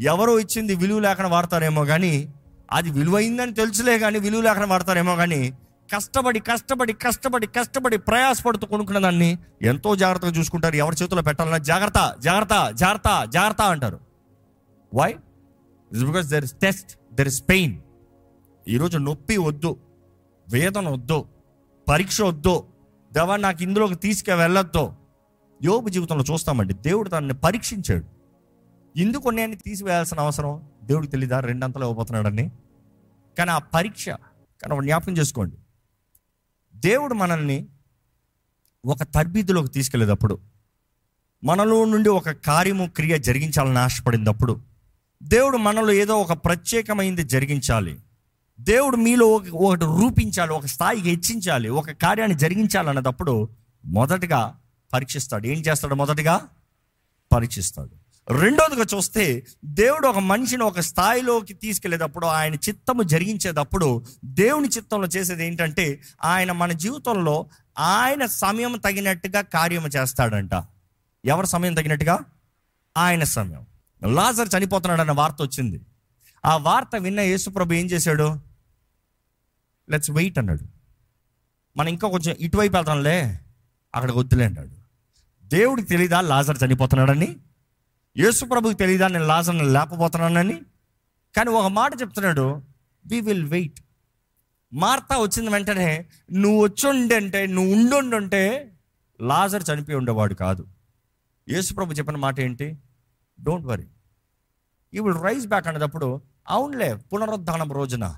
ఎవరో 0.00 0.38
ఇచ్చింది 0.38 0.74
విలువ 0.74 1.00
లేకుండా 1.00 1.30
వాడతారేమో 1.30 1.84
కానీ 1.84 2.28
అది 2.72 2.90
విలువైందని 2.90 3.54
తెలుసులే 3.54 3.98
కానీ 3.98 4.18
విలువ 4.18 4.42
లేకుండా 4.42 4.68
వాడతారేమో 4.68 5.16
కానీ 5.16 5.52
కష్టపడి 5.94 6.40
కష్టపడి 6.40 6.92
కష్టపడి 6.92 7.46
కష్టపడి 7.46 7.98
ప్రయాసపడుతూ 7.98 8.66
కొనుక్కున్న 8.66 9.00
దాన్ని 9.02 9.38
ఎంతో 9.62 9.96
జాగ్రత్తగా 9.96 10.30
చూసుకుంటారు. 10.30 10.76
ఎవరి 10.76 10.96
చేతిలో 11.02 11.22
పెట్టాలన్నా 11.22 11.58
జాగ్రత్త 11.58 12.00
జాగ్రత్త 12.20 12.70
జాగ్రత్త 12.74 13.08
జాగ్రత్త 13.28 13.62
అంటారు. 13.62 14.00
Why 14.94 15.10
it's 15.10 16.04
because 16.04 16.26
there 16.28 16.44
is 16.44 16.52
test 16.52 17.14
there 17.14 17.28
is 17.28 17.42
pain 17.42 17.74
ఈరోజు 18.68 18.98
నొప్పి 18.98 19.36
వద్దు 19.36 19.76
వేదన 20.48 20.88
వద్దు 20.88 21.24
పరీక్ష 21.88 22.20
వద్దు 22.22 22.66
దేవా 23.12 23.36
నాకు 23.36 23.62
ఇందులోకి 23.62 23.94
తీసుకు 23.94 24.32
వెళ్ళొద్దు. 24.32 24.92
యోబు 25.62 25.88
జీవితంలో 25.88 26.24
చూస్తామండి 26.32 26.74
దేవుడు 26.74 27.08
దాన్ని 27.08 27.34
పరీక్షించాడు. 27.34 28.04
ఎందుకు 28.96 29.28
ఉన్నాయని 29.28 29.56
తీసివేయాల్సిన 29.56 30.20
అవసరం? 30.20 30.62
దేవుడికి 30.84 31.10
తెలీదా? 31.10 31.40
రెండంతలు 31.40 31.84
ఇవ్వబోతున్నాడని 31.84 32.50
కానీ 33.38 33.50
ఆ 33.50 33.58
పరీక్ష 33.58 34.08
కానీ 34.60 34.74
ఒక 34.74 34.82
జ్ఞాపకం 34.82 35.12
చేసుకోండి. 35.12 35.56
దేవుడు 36.80 37.14
మనల్ని 37.14 37.68
ఒక 38.84 39.02
తర్బీదులోకి 39.02 39.68
తీసుకెళ్ళేటప్పుడు 39.68 40.38
మనలో 41.44 41.84
నుండి 41.84 42.08
ఒక 42.08 42.30
కార్యము 42.30 42.86
క్రియ 42.96 43.18
జరిగించాలని 43.18 43.78
ఆశపడినప్పుడు 43.78 44.60
దేవుడు 45.22 45.56
మనలో 45.56 45.92
ఏదో 45.92 46.20
ఒక 46.20 46.32
ప్రత్యేకమైనది 46.32 47.22
జరిగించాలి. 47.22 47.98
దేవుడు 48.60 48.96
మీలో 48.96 49.26
ఒక- 49.26 49.52
ఒకటి 49.52 49.84
రూపించాలి 49.84 50.52
ఒక 50.52 50.66
స్థాయికి 50.66 51.10
హెచ్చించాలి 51.10 51.68
ఒక 51.68 51.90
కార్యాన్ని 51.90 52.38
జరిగించాలన్నప్పుడు 52.38 53.48
మొదటగా 53.84 54.58
పరీక్షిస్తాడు. 54.92 55.46
ఏం 55.46 55.58
చేస్తాడు? 55.58 55.94
మొదటగా 55.94 56.48
పరీక్షిస్తాడు. 57.32 57.99
రెండోదిగా 58.30 58.86
చూస్తే 58.96 59.46
దేవుడు 59.64 60.08
ఒక 60.08 60.18
మనిషిని 60.18 60.62
ఒక 60.62 60.80
స్థాయిలోకి 60.80 61.54
తీసుకెళ్ళేటప్పుడు 61.54 62.26
ఆయన 62.26 62.54
చిత్తము 62.54 63.02
జరిగించేటప్పుడు 63.02 64.04
దేవుని 64.24 64.68
చిత్తంలో 64.68 65.08
చేసేది 65.08 65.46
ఏంటంటే 65.46 66.02
ఆయన 66.24 66.52
మన 66.52 66.72
జీవితంలో 66.72 67.46
ఆయన 67.78 68.26
సమయం 68.26 68.78
తగినట్టుగా 68.84 69.40
కార్యము 69.40 69.88
చేస్తాడంట. 69.88 70.50
ఎవరి 71.24 71.46
సమయం 71.46 71.74
తగినట్టుగా? 71.74 72.18
ఆయన 72.96 73.24
సమయం. 73.24 73.66
లాజర్ 74.14 74.48
చనిపోతున్నాడన్న 74.58 75.12
వార్త 75.12 75.36
వచ్చింది. 75.40 75.80
ఆ 76.44 76.56
వార్త 76.56 76.96
విన్న 76.98 77.20
యేసుప్రభు 77.20 77.72
ఏం 77.72 77.86
చేశాడు? 77.86 78.40
లెట్స్ 79.90 80.10
వెయిట్ 80.10 80.38
అన్నాడు. 80.38 80.64
మనం 81.76 81.88
ఇంకా 81.88 82.08
కొంచెం 82.08 82.36
ఇటువైపు 82.40 82.72
వెళ్తాంలే 82.72 83.40
అక్కడికి 83.94 84.18
వద్దులే 84.18 84.44
అన్నాడు. 84.44 84.70
దేవుడికి 85.46 85.88
తెలీదా 85.88 86.20
లాజర్ 86.20 86.58
చనిపోతున్నాడని? 86.66 87.36
యేసు 88.16 88.44
ప్రభుకి 88.44 88.74
తెలియదా 88.74 89.08
నేను 89.08 89.26
లాజర్ని 89.26 89.64
లేకపోతున్నానని 89.64 90.60
కానీ 91.36 91.50
ఒక 91.50 91.66
మాట 91.66 92.00
చెప్తున్నాడు 92.00 92.62
వి 93.06 93.20
విల్ 93.20 93.44
వెయిట్ 93.44 93.80
మార్తా 94.72 95.18
వచ్చింది 95.18 95.50
వెంటనే 95.50 96.08
నువ్వు 96.32 96.64
వచ్చుండంటే 96.64 97.46
నువ్వు 97.46 97.98
ఉండుంటే 97.98 98.72
లాజర్ 99.20 99.64
చనిపోయి 99.72 99.96
ఉండేవాడు 99.96 100.34
కాదు. 100.34 100.66
యేసుప్రభు 101.48 101.92
చెప్పిన 101.92 102.16
మాట 102.16 102.40
ఏంటి? 102.40 102.78
Don't 103.42 103.66
worry 103.66 103.86
he 104.94 104.98
will 104.98 105.22
rise 105.22 105.46
back 105.46 105.66
అనేటప్పుడు 105.66 106.20
అవునులే 106.48 106.94
పునరుద్ధానం 106.94 107.72
రోజున. 107.72 108.16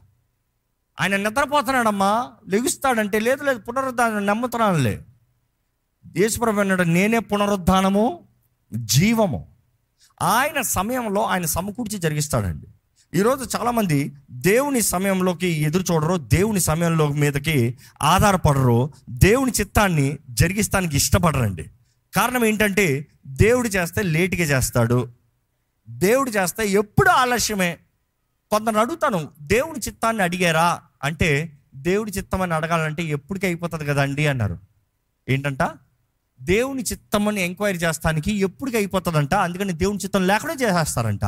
ఆయన 1.00 1.16
నిద్రపోతున్నాడమ్మా 1.16 2.32
లెగుస్తాడంటే 2.48 3.18
లేదు 3.18 3.44
లేదు 3.44 3.58
పునరుద్ధానం 3.58 4.26
నమ్ముతున్నానులే. 4.26 5.04
యేసుప్రభు 6.16 6.60
అన్నాడు 6.60 6.82
నేనే 6.82 7.18
పునరుద్ధానము 7.18 8.28
జీవము. 8.74 9.51
ఆయన 10.22 10.60
సమయంలో 10.60 11.22
ఆయన 11.22 11.44
సమకూర్చి 11.44 11.98
జరిగిస్తాడండి. 11.98 12.66
ఈరోజు 13.14 13.58
చాలామంది 13.58 14.12
దేవుని 14.30 14.80
సమయంలోకి 14.80 15.46
ఎదురు 15.46 15.92
చూడరు 15.92 16.16
దేవుని 16.16 16.60
సమయంలో 16.60 17.08
మీదకి 17.08 17.78
ఆధారపడరు 18.02 18.92
దేవుని 19.10 19.52
చిత్తాన్ని 19.60 20.18
జరిగిస్తానికి 20.30 20.96
ఇష్టపడరండి. 20.96 21.70
కారణం 22.16 22.44
ఏంటంటే 22.44 23.06
దేవుడు 23.26 23.68
చేస్తే 23.68 24.02
లేటుగా 24.02 24.42
చేస్తాడు. 24.42 25.08
దేవుడు 25.90 26.30
చేస్తే 26.30 26.68
ఎప్పుడు 26.68 27.08
ఆలస్యమే. 27.08 27.78
కొందరు 28.50 28.78
అడుగుతాను 28.78 29.28
దేవుని 29.40 29.78
చిత్తాన్ని 29.78 30.22
అడిగారా? 30.22 30.82
అంటే 31.02 31.58
దేవుడి 31.74 32.10
చిత్తం 32.10 32.42
అని 32.42 32.54
అడగాలంటే 32.54 33.02
ఎప్పటికీ 33.02 33.46
అయిపోతుంది 33.46 33.86
కదండి 33.86 34.26
అన్నారు. 34.26 34.58
ఏంటంట? 35.28 35.62
దేవుని 36.40 36.82
చిత్తమని 36.82 37.42
ఎంక్వైరీ 37.42 37.78
చేస్తానికి 37.78 38.34
ఎప్పటికీ 38.36 38.76
అయిపోతుందంట? 38.76 39.34
అందుకని 39.34 39.72
దేవుని 39.72 39.98
చిత్తం 39.98 40.26
లేకుండా 40.26 40.54
చేసేస్తారంట. 40.54 41.24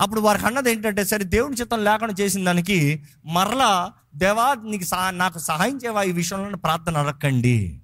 అప్పుడు 0.00 0.20
వారికి 0.20 0.46
అన్నది 0.46 0.70
ఏంటంటే 0.70 1.04
సరే 1.04 1.24
దేవుని 1.24 1.56
చిత్తం 1.56 1.84
లేకుండా 1.84 2.14
చేసిన 2.20 2.44
దానికి 2.44 3.02
మరలా 3.26 3.92
దేవా 4.16 4.54
నీకు 4.54 4.84
సహా 4.84 5.10
నాకు 5.10 5.38
సహాయం 5.38 5.76
చేయవా 5.76 6.02
ఈ 6.02 6.12
విషయంలో 6.12 6.58
ప్రార్థన 6.58 6.96
అడగండి. 6.96 7.82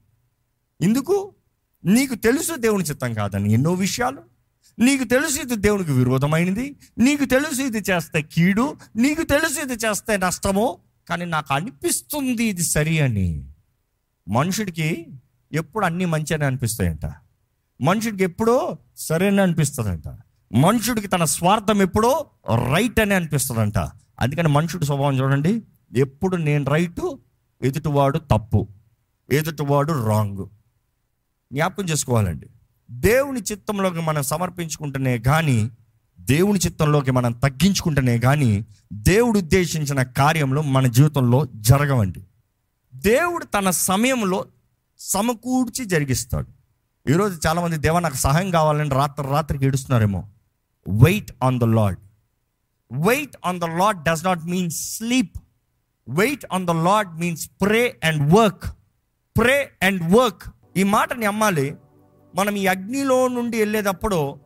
ఎందుకు? 0.81 1.35
నీకు 1.85 2.15
తెలుసు 2.15 2.55
దేవుని 2.57 2.85
చిత్తం 2.85 3.15
కాదని 3.15 3.53
ఎన్నో 3.53 3.73
విషయాలు. 3.73 4.19
నీకు 4.79 5.05
తెలుసు 5.05 5.41
ఇది 5.41 5.57
దేవునికి 5.57 5.93
విరోధమైనది. 5.93 6.77
నీకు 6.99 7.25
తెలుసు 7.25 7.63
ఇది 7.63 7.79
చేస్తే 7.79 8.23
కీడు. 8.23 8.77
నీకు 8.97 9.23
తెలుసు 9.23 9.61
ఇది 9.61 9.73
చేస్తే 9.73 10.17
నష్టము. 10.17 10.79
కానీ 11.09 11.25
నాకు 11.25 11.55
అనిపిస్తుంది 11.55 12.45
ఇది 12.45 12.63
సరి 12.63 13.01
అని. 13.01 13.53
మనుషుడికి 14.29 15.07
ఎప్పుడు 15.53 15.85
అన్నీ 15.87 16.05
మంచి 16.05 16.35
అని 16.35 16.45
అనిపిస్తాయంట. 16.45 17.13
మనుషుడికి 17.81 18.23
ఎప్పుడో 18.23 18.79
సరైన 18.97 19.41
అనిపిస్తుందంట. 19.41 20.09
మనుషుడికి 20.55 21.07
తన 21.07 21.25
స్వార్థం 21.25 21.83
ఎప్పుడో 21.83 22.27
రైట్ 22.73 23.01
అని 23.01 23.15
అనిపిస్తుందంట. 23.15 23.79
అందుకని 24.21 24.49
మనుషుడి 24.49 24.85
స్వభావం 24.85 25.19
చూడండి. 25.19 25.63
ఎప్పుడు 25.97 26.37
నేను 26.37 26.71
రైటు 26.71 27.19
ఎదుటివాడు 27.63 28.19
తప్పు 28.19 28.69
ఎదుటివాడు 29.33 30.07
రాంగ్. 30.07 30.47
జ్ఞాపకం 31.53 31.85
చేసుకోవాలండి. 31.85 32.47
దేవుని 32.91 33.41
చిత్తంలోకి 33.41 34.01
మనం 34.01 34.23
సమర్పించుకుంటేనే 34.23 35.19
కానీ 35.19 35.71
దేవుని 36.21 36.59
చిత్తంలోకి 36.59 37.11
మనం 37.11 37.33
తగ్గించుకుంటేనే 37.33 38.19
కానీ 38.19 38.65
దేవుడు 38.93 39.39
ఉద్దేశించిన 39.39 40.03
కార్యంలో 40.03 40.63
మన 40.63 40.87
జీవితంలో 40.87 41.47
జరగవండి. 41.57 42.25
దేవుడు 42.95 43.45
తన 43.45 43.71
సమయంలో 43.71 44.45
సమకూర్చి 45.01 45.85
జరిగిస్తాడు. 45.85 46.49
ఈరోజు 47.11 47.41
చాలామంది 47.47 47.77
దేవ 47.77 47.99
నాకు 47.99 48.17
సహాయం 48.17 48.51
కావాలని 48.51 48.91
రాత్రి 48.91 49.29
రాత్రికి 49.29 49.65
ఏడుస్తున్నారేమో. 49.67 50.29
Wait 50.89 51.33
on 51.43 51.61
the 51.61 51.65
lord 51.65 51.99
wait 52.93 53.37
on 53.47 53.61
the 53.61 53.65
lord 53.65 54.03
does 54.03 54.25
not 54.25 54.45
mean 54.45 54.71
sleep 54.71 55.39
wait 56.09 56.45
on 56.53 56.67
the 56.67 56.71
lord 56.71 57.19
means 57.21 57.51
pray 57.63 58.01
and 58.05 58.35
work 58.35 58.65
pray 59.39 59.71
and 59.83 60.03
work 60.17 60.43
ఈ 60.77 60.83
మాటని 60.83 61.27
అమ్మాలి 61.27 61.75
మనం 62.35 62.57
ఈ 62.57 62.67
అగ్నిలో 62.67 63.29
నుండి 63.29 63.59
వెళ్ళేటప్పుడు 63.59 64.41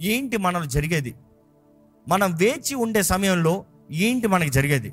ఏంటి 0.00 0.36
మనలో 0.36 0.64
జరిగేది? 0.64 1.14
మనం 2.08 2.34
వేచి 2.34 2.74
ఉండే 2.74 3.02
సమయంలో 3.02 3.64
ఏంటి 3.90 4.26
మనకి 4.26 4.50
జరిగేది? 4.50 4.92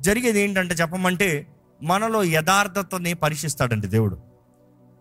జరిగేది 0.00 0.40
ఏంటంటే 0.40 0.74
చెప్పమంటే 0.74 1.46
మనలో 1.82 2.24
యథార్థతని 2.24 3.14
పరీక్షిస్తాడండి 3.14 3.86
దేవుడు. 3.86 4.18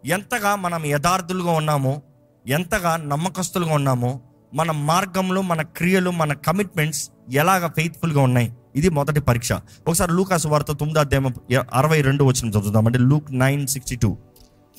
ఎంతగా 0.06 0.56
మనం 0.56 0.86
యథార్థులుగా 0.86 1.52
ఉన్నామో 1.52 2.02
ఎంతగా 2.48 2.98
నమ్మకస్తులుగా 2.98 3.74
ఉన్నామో 3.74 4.22
మన 4.54 4.72
మార్గంలో 4.72 5.42
మన 5.42 5.62
క్రియలు 5.62 6.12
మన 6.12 6.34
కమిట్మెంట్స్ 6.34 7.10
ఎలాగ 7.32 7.68
ఫెయిత్ఫుల్గా 7.68 8.22
ఉన్నాయి 8.22 8.54
ఇది 8.76 8.90
మొదటి 8.90 9.20
పరీక్ష. 9.20 9.54
ఒకసారి 9.88 10.12
లూకాసు 10.12 10.48
వార్త 10.48 10.72
తొమ్మిదో 10.72 11.00
అధ్యాయం 11.00 11.34
అరవై 11.74 12.02
రెండు 12.02 12.24
వచ్చిన 12.24 12.50
చదువుదాం 12.50 12.86
అంటే 12.86 13.00
లూక్ 13.00 13.28
నైన్ 13.32 13.68
సిక్స్టీ 13.68 13.96
టూ. 13.96 14.18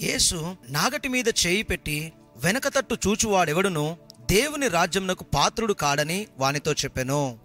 యేసు 0.02 0.56
నాగటి 0.70 1.08
మీద 1.08 1.28
చేయి 1.28 1.62
పెట్టి 1.62 2.12
వెనక 2.44 2.68
తట్టు 2.68 2.96
చూచువాడెవడును 3.08 3.96
దేవుని 4.30 4.68
రాజ్యమునకు 4.68 5.24
పాత్రుడు 5.34 5.72
కాడని 5.72 6.26
వానితో 6.38 6.72
చెప్పెను. 6.72 7.38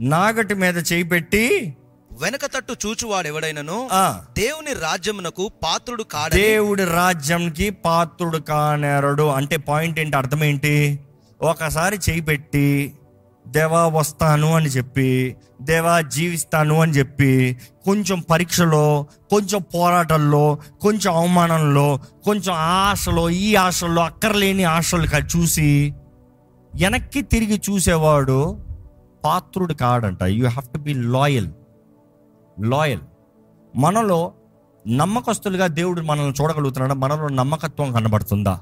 నాగటి 0.00 0.54
మీద 0.54 0.76
చేయి 0.92 1.02
పెట్టి 1.02 1.76
వెనక 2.20 2.46
తట్టు 2.46 2.76
చూచువాడెవడైనను? 2.86 3.88
ఆ, 3.92 4.20
దేవుని 4.38 4.72
రాజ్యమునకు 4.72 5.50
పాత్రుడు 5.64 6.02
కాడని. 6.02 6.42
దేవుడి 6.42 6.84
రాజ్యంకి 6.84 7.70
పాత్రుడు 7.70 8.38
కానేరడు. 8.38 9.22
అంటే 9.22 9.56
పాయింట్ 9.56 10.00
ఏంటి? 10.00 10.16
అర్థం 10.16 10.44
ఏంటి? 10.44 11.00
ఒకసారి 11.42 11.98
చేయి 12.10 12.20
పెట్టి 12.20 12.92
దేవా 13.48 13.86
వస్తాను 13.86 14.54
అని 14.54 14.66
చెప్పి 14.66 15.36
దేవా 15.62 16.00
జీవిస్తాను 16.00 16.80
అని 16.80 16.92
చెప్పి 16.92 17.56
కొంచెం 17.84 18.20
పరీక్షలో 18.20 19.06
కొంచెం 19.30 19.62
పోరాటంలో 19.74 20.58
కొంచెం 20.80 21.14
అవమానంలో 21.14 22.00
కొంచెం 22.24 22.54
ఆశలో 22.54 23.30
ఈ 23.30 23.54
ఆశల్లో 23.54 24.02
అక్కర్లేని 24.02 24.64
ఆశలు 24.64 25.06
క- 25.06 25.28
చూసి 25.36 25.94
వెనక్కి 26.74 27.22
తిరిగి 27.22 27.60
చూసేవాడు 27.70 28.58
పాత్రుడు 29.24 29.74
కాడంట. 29.74 30.22
You 30.22 30.48
have 30.48 30.74
to 30.74 30.78
be 30.78 30.94
loyal 30.94 31.48
loyal. 32.60 33.00
మనలో 33.76 34.32
నమ్మకస్తులుగా 34.88 35.66
దేవుడు 35.66 36.00
మనల్ని 36.00 36.34
చూడగలుగుతున్నాడు? 36.42 36.94
మనలో 36.94 37.28
నమ్మకత్వం 37.28 37.92
కనబడుతుందా? 37.92 38.60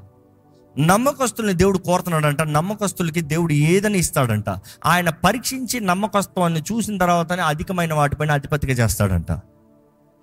నమ్మకస్తుల్ని 0.78 1.54
దేవుడు 1.54 1.78
కోరుతున్నాడంట. 1.78 2.42
నమ్మకస్తులకి 2.42 3.20
దేవుడు 3.20 3.52
ఏదని 3.52 3.98
ఇస్తాడంట. 3.98 4.44
ఆయన 4.86 5.10
పరీక్షించి 5.10 5.80
నమ్మకత్వాన్ని 5.80 6.60
చూసిన 6.60 6.98
తర్వాతనే 6.98 7.42
అధికమైన 7.42 7.94
వాటిపైన 7.94 8.30
అధిపతిగా 8.30 8.72
చేస్తాడంట. 8.72 9.40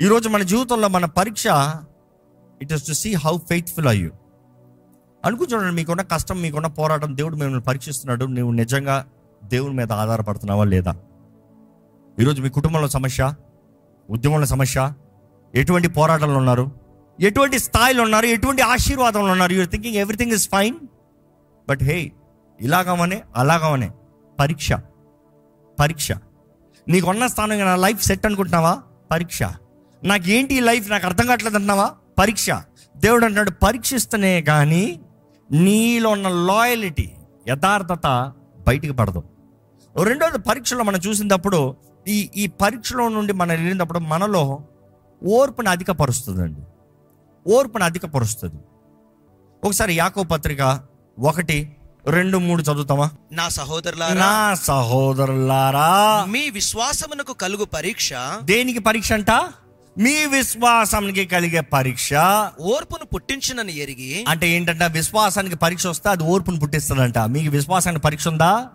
ఈరోజు 0.01 0.29
మన 0.29 0.43
జీవితంలో 0.43 0.87
మన 0.87 1.05
పరీక్ష 1.05 1.45
it 2.61 2.73
is 2.73 2.87
to 2.87 2.93
see 2.93 3.13
how 3.13 3.37
faithful 3.37 3.87
are you 3.87 4.11
అనుకుంటున్నాడు 5.25 5.73
మీకున్న 5.73 6.01
కష్టం 6.01 6.41
మీకున్న 6.41 6.67
పోరాటం 6.67 7.17
దేవుడు 7.17 7.35
మిమ్మల్ని 7.35 7.63
పరీక్షిస్తున్నాడు. 7.63 8.25
నువ్వు 8.25 8.51
నిజంగా 8.51 9.05
దేవుని 9.43 9.73
మీద 9.73 9.91
ఆధారపడుతున్నావా 9.91 10.63
లేదా? 10.63 10.95
ఈరోజు 12.19 12.41
మీ 12.41 12.49
కుటుంబంలో 12.49 12.87
సమస్య 12.87 13.33
ఉద్యమంలో 14.09 14.45
సమస్య? 14.45 14.93
ఎటువంటి 15.55 15.87
పోరాటంలో 15.87 16.37
ఉన్నారు? 16.37 16.71
ఎటువంటి 17.19 17.59
స్థాయిలో 17.59 18.03
ఉన్నారు? 18.03 18.25
ఎటువంటి 18.25 18.61
ఆశీర్వాదంలో 18.61 19.31
ఉన్నారు? 19.31 19.53
You're 19.53 19.69
thinking 19.69 19.95
everything 19.95 20.31
is 20.31 20.49
fine 20.49 20.75
but 21.69 21.83
hey 21.83 22.11
ఇలాగమనే 22.61 23.23
అలాగమనే 23.35 23.91
పరీక్ష. 24.39 24.73
పరీక్ష. 25.79 26.11
నీకు 26.87 27.09
ఉన్న 27.09 27.27
స్థానంగా 27.27 27.65
నా 27.65 27.75
లైఫ్ 27.75 28.03
సెట్ 28.03 28.25
అనుకుంటున్నావా? 28.25 28.81
పరీక్ష. 29.11 29.43
నాకేంటి 30.03 30.55
ఈ 30.55 30.59
లైఫ్? 30.59 30.91
నాకు 30.91 31.05
అర్థం 31.05 31.25
కావట్లేదు 31.25 31.55
అంటున్నావా? 31.55 31.91
పరీక్ష. 32.19 32.51
దేవుడు 32.97 33.25
అంటున్నాడు 33.25 33.51
పరీక్షిస్తేనే 33.51 34.41
కానీ 34.41 34.99
నీలో 35.51 36.09
ఉన్న 36.09 36.27
లాయలిటీ 36.27 37.11
యథార్థత 37.47 38.33
బయటికి 38.67 38.93
పడదు. 38.93 39.23
రెండోది 40.03 40.39
పరీక్షలో 40.39 40.83
మనం 40.83 40.99
చూసినప్పుడు 41.07 41.75
ఈ 42.07 42.29
ఈ 42.35 42.47
పరీక్షలో 42.47 43.09
నుండి 43.09 43.33
మనం 43.33 43.49
వెళ్ళినప్పుడు 43.49 43.99
మనలో 43.99 44.63
ఓర్పుని 45.25 45.69
అధికపరుస్తుందండి. 45.69 46.61
ఓర్పుని 47.51 47.83
అధికపరుస్తుంది. 47.83 48.55
ఒకసారి 49.63 49.93
యాకో 49.93 50.23
పత్రిక 50.23 50.79
ఒకటి 51.19 51.75
రెండు 52.07 52.37
మూడు 52.37 52.61
చదువుతామా? 52.61 53.11
నా 53.31 53.49
సహోదరులారా 53.49 54.13
నా 54.13 54.53
సహోదరులారా 54.53 56.25
మీ 56.25 56.49
విశ్వాసమునకు 56.49 57.33
కలుగు 57.33 57.65
పరీక్ష 57.65 58.09
దేనికి 58.43 58.79
పరీక్ష 58.79 59.13
అంట? 59.13 59.31
మీ 59.97 60.25
విశ్వాసానికి 60.25 61.25
కలిగే 61.25 61.59
పరీక్ష. 61.59 62.09
ఓర్పును 62.59 63.05
పుట్టించునని 63.05 63.77
ఎరిగి 63.77 64.25
అంటే 64.27 64.49
ఏంటంటే 64.49 64.87
విశ్వాసానికి 64.87 65.55
పరీక్ష 65.55 65.87
వస్తే 65.87 66.09
అది 66.09 66.23
ఓర్పును 66.23 66.59
పుట్టిస్తుందంట. 66.59 67.17
మీకు 67.17 67.49
విశ్వాసానికి 67.51 68.01
పరీక్ష 68.01 68.27
ఉందా? 68.27 68.67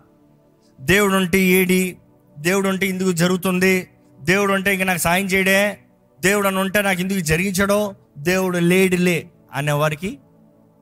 దేవుడు 0.81 1.15
ఉంటే 1.15 1.39
ఏడి 1.39 1.97
దేవుడు 2.43 2.69
ఉంటే 2.69 2.87
ఇందుకు 2.87 3.11
జరుగుతుంది. 3.11 3.87
దేవుడు 4.21 4.53
ఉంటే 4.53 4.73
ఇంక 4.73 4.83
నాకు 4.83 4.99
సాయం 4.99 5.25
చేయడే. 5.25 5.77
దేవుడు 6.21 6.47
అని 6.47 6.57
ఉంటే 6.57 6.81
నాకు 6.81 7.01
ఇందుకు 7.01 7.19
జరిగించడో. 7.19 7.95
దేవుడు 8.17 8.57
లేడిలే 8.57 9.25
అనే 9.53 9.71
వారికి 9.71 10.17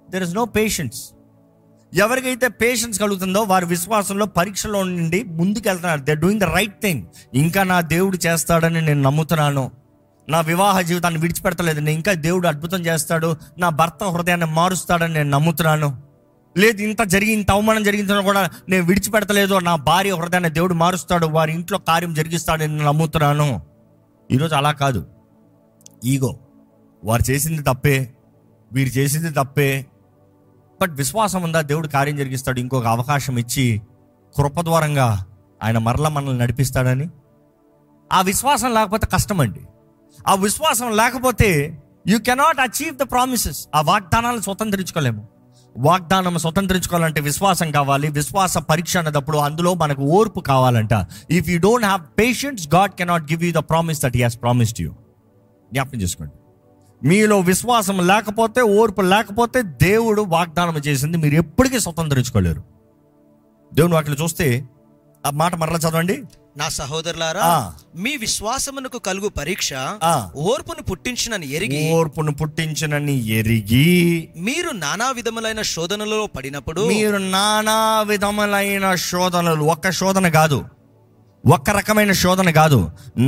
దెర్ 0.09 0.23
ఇస్ 0.23 0.35
నో 0.35 0.45
పేషెన్స్ 0.45 1.03
ఎవరికైతే 1.93 2.47
పేషెన్స్ 2.47 2.99
కలుగుతుందో 2.99 3.41
వారి 3.41 3.65
విశ్వాసంలో 3.65 4.25
పరీక్షలో 4.25 4.83
నుండి 4.83 5.23
ముందుకు 5.23 5.69
వెళ్తున్నారు. 5.69 6.01
They 6.01 6.15
doing 6.15 6.41
the 6.41 6.43
right 6.43 6.81
thing 6.81 7.03
ఇంకా 7.33 7.63
నా 7.63 7.81
దేవుడు 7.81 8.17
చేస్తాడని 8.17 8.81
నేను 8.81 9.01
నమ్ముతున్నాను. 9.01 9.71
నా 10.29 10.41
వివాహ 10.41 10.81
జీవితాన్ని 10.81 11.19
విడిచిపెడతలేదు 11.21 11.79
నేను 11.79 11.95
ఇంకా 11.95 12.13
దేవుడు 12.13 12.47
అద్భుతం 12.47 12.85
చేస్తాడు. 12.85 13.35
నా 13.57 13.69
భర్త 13.69 14.03
హృదయాన్ని 14.03 14.47
మారుస్తాడని 14.47 15.13
నేను 15.13 15.29
నమ్ముతున్నాను. 15.29 16.10
లేదు 16.57 16.81
ఇంత 16.81 17.01
జరిగి 17.01 17.31
ఇంత 17.31 17.51
అవమానం 17.51 17.83
జరిగించిన 17.83 18.19
కూడా 18.19 18.49
నేను 18.69 18.85
విడిచిపెడతలేదు. 18.85 19.59
నా 19.59 19.75
భార్య 19.75 20.11
హృదయాన్ని 20.11 20.49
దేవుడు 20.49 20.73
మారుస్తాడు. 20.73 21.25
వారి 21.25 21.53
ఇంట్లో 21.53 21.77
కార్యం 21.77 22.13
జరిగిస్తాడని 22.13 22.67
నేను 22.67 22.85
నమ్ముతున్నాను. 22.85 23.61
ఈరోజు 24.31 24.55
అలా 24.55 24.71
కాదు. 24.71 25.07
ఈగో 26.05 26.39
వారు 27.03 27.31
చేసింది 27.31 27.63
తప్పే. 27.63 28.13
వీరు 28.73 28.89
చేసింది 28.89 29.31
తప్పే. 29.31 29.85
బట్ 30.81 30.91
విశ్వాసం 30.91 31.41
ఉందా? 31.41 31.61
దేవుడు 31.61 31.87
కార్యం 31.87 32.15
జరిగిస్తాడు. 32.17 32.59
ఇంకొక 32.59 32.87
అవకాశం 32.87 33.37
ఇచ్చి 33.37 33.81
కృపద్వారంగా 34.37 35.25
ఆయన 35.63 35.77
మరల 35.77 36.07
మనల్ని 36.07 36.37
నడిపిస్తాడని. 36.37 37.09
ఆ 38.13 38.21
విశ్వాసం 38.21 38.73
లేకపోతే 38.73 39.07
కష్టం 39.07 39.41
అండి. 39.41 39.61
ఆ 40.27 40.35
విశ్వాసం 40.35 40.95
లేకపోతే 40.95 41.81
you 42.07 42.19
cannot 42.19 42.59
achieve 42.59 42.95
the 42.95 43.01
promises 43.01 43.67
ఆ 43.75 43.81
వాగ్దానాలను 43.81 44.41
స్వతంత్రించుకోలేము. 44.41 45.27
వాగ్దానం 45.77 46.37
స్వతంత్రించుకోవాలంటే 46.37 47.21
విశ్వాసం 47.21 47.71
కావాలి. 47.71 48.09
విశ్వాస 48.09 48.57
పరీక్ష 48.57 48.97
అన్నప్పుడు 48.97 49.37
అందులో 49.37 49.73
మనకు 49.73 50.01
ఓర్పు 50.01 50.39
కావాలంట. 50.39 50.89
If 51.31 51.49
you 51.49 51.59
don't 51.59 51.85
have 51.85 52.01
patience 52.19 52.69
God 52.75 52.91
cannot 52.91 53.31
give 53.31 53.43
you 53.43 53.51
the 53.51 53.55
promise 53.55 54.01
that 54.01 54.17
he 54.17 54.23
has 54.23 54.41
promised 54.41 54.81
you 54.81 54.91
జ్ఞాపకం 55.73 56.01
చేసుకోండి. 56.01 56.33
మీలో 57.07 57.39
విశ్వాసం 57.39 58.07
లేకపోతే 58.07 58.61
ఓర్పు 58.61 59.01
లేకపోతే 59.01 59.61
దేవుడు 59.61 60.21
వాగ్దానం 60.21 60.77
చేసింది 60.77 61.17
మీరు 61.17 61.35
ఎప్పటికీ 61.35 61.79
స్వతంత్రించుకోలేరు. 61.79 62.63
దేవుని 63.73 63.93
వాటిని 63.93 64.15
చూస్తే 64.23 64.69
ఆ 65.25 65.29
మాట 65.29 65.55
మరలా 65.55 65.77
చదవండి. 65.77 66.23
నా 66.55 66.65
సహోదరులారా. 66.69 67.43
మీ 67.95 68.17
విశ్వాసమునకు 68.17 68.99
కలుగు 68.99 69.29
పరీక్ష. 69.29 69.69
ఓర్పును 70.45 70.83
పుట్టించినని 70.83 71.47
ఎరిగి 71.49 71.79
ఓర్పును 71.91 72.31
పుట్టించినని 72.31 73.15
ఎరిగి 73.29 73.85
మీరు 74.37 74.71
నానా 74.75 75.07
విధములైన 75.11 75.61
శోధనలో 75.71 76.27
పడినప్పుడు 76.35 76.81
మీరు 76.85 77.17
నానా 77.29 77.77
విధములైన 78.01 78.95
శోధనలు 79.05 79.65
ఒక్క 79.65 79.91
శోధన 79.91 80.29
కాదు 80.29 80.59
ఒక్క 81.43 81.69
రకమైన 81.69 82.11
శోధన 82.13 82.49
కాదు 82.51 82.79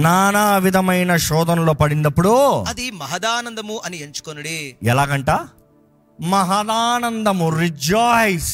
నానా 0.02 0.58
విధమైన 0.58 1.16
శోధనలో 1.28 1.74
పడినప్పుడు 1.74 2.34
అది 2.68 2.92
మహదానందము 2.92 3.82
అని 3.86 3.98
ఎంచుకొనుడి 3.98 4.58
ఎలాగంట 4.84 5.32
మహదానందము 6.20 7.48
రిజాయిస్ 7.60 8.54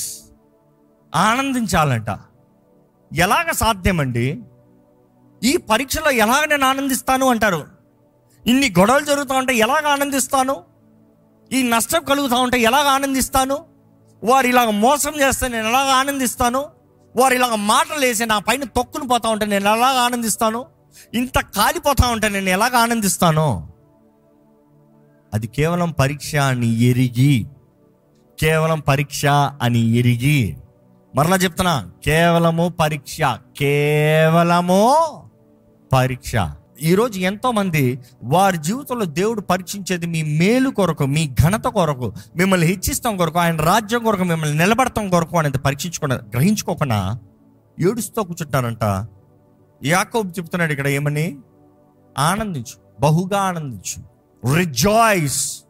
ఆనందించాలంట 1.13 2.09
ఎలాగ 3.11 3.51
సాధ్యమండి 3.51 4.27
ఈ 5.43 5.57
పరీక్షలో 5.57 6.11
ఎలాగ 6.11 6.45
నేను 6.45 6.65
ఆనందిస్తాను 6.65 7.25
అంటారు? 7.25 7.67
ఇన్ని 8.47 8.73
గొడవలు 8.79 9.05
జరుగుతూ 9.05 9.35
ఉంటే 9.35 9.55
ఎలాగ 9.55 9.87
ఆనందిస్తాను? 9.87 10.63
ఈ 11.51 11.63
నష్టం 11.63 12.03
కలుగుతూ 12.03 12.35
ఉంటే 12.35 12.59
ఎలాగ 12.59 12.87
ఆనందిస్తాను? 12.87 13.65
వారు 14.23 14.47
ఇలాగ 14.47 14.69
మోసం 14.69 15.13
చేస్తే 15.21 15.47
నేను 15.47 15.67
ఎలాగ 15.67 15.87
ఆనందిస్తాను? 15.87 16.65
వారు 17.15 17.33
ఇలాగ 17.33 17.55
మాటలు 17.55 18.05
వేసి 18.05 18.25
నా 18.25 18.39
పైన 18.39 18.63
తొక్కుని 18.63 19.07
పోతా 19.07 19.29
ఉంటే 19.29 19.45
నేను 19.45 19.69
ఎలాగ 19.69 19.97
ఆనందిస్తాను? 19.97 20.65
ఇంత 21.13 21.39
కాలిపోతా 21.39 22.07
ఉంటే 22.07 22.29
నేను 22.29 22.49
ఎలాగ 22.49 22.75
ఆనందిస్తాను? 22.75 23.69
అది 25.33 25.47
కేవలం 25.47 25.91
పరీక్ష 25.91 26.35
అని 26.35 26.83
ఎరిగి 26.83 27.47
కేవలం 28.39 28.79
పరీక్ష 28.79 29.25
అని 29.61 29.79
ఎరిగి. 29.79 30.57
మరలా 31.15 31.35
చెప్తున్నా 31.35 31.91
కేవలము 32.05 32.69
పరీక్ష 32.69 33.17
కేవలము 33.59 34.95
పరీక్ష. 35.93 36.31
ఈరోజు 36.81 37.19
ఎంతో 37.19 37.51
మంది 37.51 37.99
వారి 38.23 38.57
జీవితంలో 38.57 39.05
దేవుడు 39.05 39.41
పరీక్షించేది 39.41 40.05
మీ 40.05 40.23
మేలు 40.23 40.69
కొరకు 40.69 41.05
మీ 41.05 41.35
ఘనత 41.43 41.65
కొరకు 41.67 42.13
మిమ్మల్ని 42.35 42.67
హెచ్చిస్తాం 42.67 43.17
కొరకు 43.17 43.39
ఆయన 43.39 43.61
రాజ్యం 43.61 44.03
కొరకు 44.03 44.23
మిమ్మల్ని 44.23 44.57
నిలబడతాం 44.57 45.09
కొరకు 45.09 45.37
అనేది 45.37 45.57
పరీక్షించుకున్న 45.57 46.15
గ్రహించుకోకుండా 46.15 47.19
ఏడుస్తూ 47.79 48.23
కూర్చుంటారంట. 48.23 49.07
యాకోబు 49.85 50.29
చెప్తున్నాడు 50.29 50.71
ఇక్కడ 50.71 50.87
ఏమని? 50.87 51.37
ఆనందించు 52.17 52.77
బహుగా 53.01 53.39
ఆనందించు. 53.39 53.99
Rejoice 54.55 55.63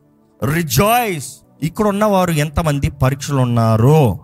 rejoice. 0.53 1.35
ఇక్కడ 1.63 1.87
ఉన్నవారు 1.87 2.31
ఎంతమంది 2.31 2.89
పరీక్షలు 2.89 3.37
ఉన్నారో? 3.37 4.19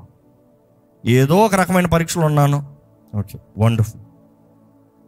ఏదో 1.05 1.37
ఒక 1.37 1.55
రకమైన 1.55 1.85
పరీక్షలు 1.85 2.25
ఉన్నాను. 2.25 2.75
Okay 3.15 3.39
wonderful. 3.57 4.04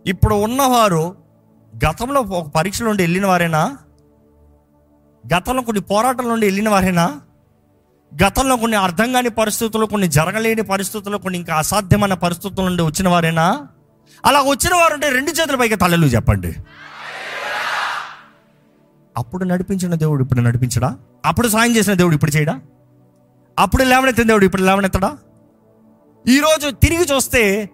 ఇప్పుడు 0.07 0.35
ఉన్నవారు 0.35 1.15
గతంలో 1.87 2.21
ఒక 2.21 2.47
పరీక్ష 2.49 2.81
నుండి 2.81 3.03
వెళ్ళిన 3.03 3.25
వారేనా? 3.25 3.77
గతంలో 5.35 5.61
కొన్ని 5.61 5.81
పోరాటాల 5.81 6.27
నుండి 6.27 6.45
వెళ్ళిన 6.45 6.69
వారేనా? 6.69 7.21
గతంలో 8.23 8.55
కొన్ని 8.55 8.77
అర్థం 8.77 9.13
కాని 9.13 9.29
పరిస్థితులు 9.29 9.85
కొన్ని 9.85 10.07
జరగలేని 10.07 10.61
పరిస్థితులు 10.61 11.17
కొన్ని 11.17 11.39
ఇంకా 11.39 11.55
అసాధ్యమైన 11.55 12.13
పరిస్థితుల 12.13 12.65
నుండి 12.65 12.83
వచ్చిన 12.83 13.09
వారేనా? 13.09 13.67
అలా 14.25 14.41
వచ్చిన 14.41 14.75
వారు 14.75 15.13
రెండు 15.13 15.31
చేతుల 15.31 15.55
పైకి 15.55 15.75
తలలు 15.75 16.05
చెప్పండి. 16.05 16.55
అప్పుడు 19.17 19.43
నడిపించిన 19.43 19.95
దేవుడు 19.95 20.23
ఇప్పుడు 20.23 20.41
నడిపించడా? 20.41 20.97
అప్పుడు 21.25 21.47
సాయం 21.47 21.75
చేసిన 21.75 21.93
దేవుడు 21.93 22.15
ఇప్పుడు 22.15 22.31
చేయడా? 22.31 22.59
అప్పుడు 23.59 23.83
లేవనెత్తిన 23.83 24.27
దేవుడు 24.27 24.45
ఇప్పుడు 24.45 24.61
లేవనెత్తడా? 24.61 25.17
ఈరోజు 26.27 26.69
తిరిగి 26.69 27.03
చూస్తే 27.15 27.69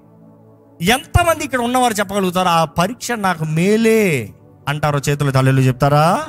ఎంతమంది 0.81 1.45
ఇక్కడ 1.45 1.59
ఉన్నవారు 1.59 1.93
చెప్పగలుగుతారు? 1.93 2.47
ఆ 2.47 2.65
పరీక్ష 2.65 3.11
నాకు 3.11 3.43
మేలే 3.43 4.29
అంటారో 4.67 4.99
చేతులు 5.09 5.31
తల్లిలు 5.31 5.61
చెప్తారా? 5.61 6.25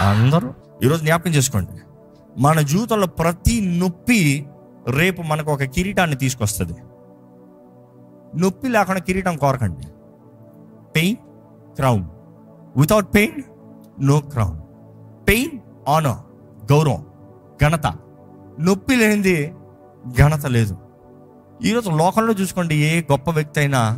అందరూ. 0.00 0.54
ఈరోజు 0.84 1.02
జ్ఞాపకం 1.02 1.30
చేసుకోండి. 1.30 1.70
మన 2.38 2.60
జీవితంలో 2.60 3.06
ప్రతి 3.06 3.78
నొప్పి 3.78 4.46
రేపు 4.90 5.22
మనకు 5.22 5.52
ఒక 5.52 5.62
కిరీటాన్ని 5.62 6.16
తీసుకొస్తుంది. 6.16 6.76
నొప్పి 8.40 8.68
లేకుండా 8.68 9.00
కిరీటం 9.00 9.36
కోరకండి. 9.36 9.86
Pain 10.96 11.16
crown 11.74 12.04
without 12.76 13.14
pain 13.14 13.42
no 14.00 14.20
crown 14.20 14.60
pain 15.28 15.58
honour 15.88 16.18
గౌరవం 16.72 17.06
ఘనత. 17.62 17.86
నొప్పి 18.60 18.96
లేనిది 18.96 19.54
ఘనత 20.18 20.46
లేదు. 20.46 20.78
ఈరోజు 21.64 21.90
లోకంలో 21.90 22.32
చూసుకోండి 22.32 22.74
ఏ 22.74 23.00
గొప్ప 23.00 23.30
వ్యక్తి 23.30 23.60
అయినా. 23.60 23.90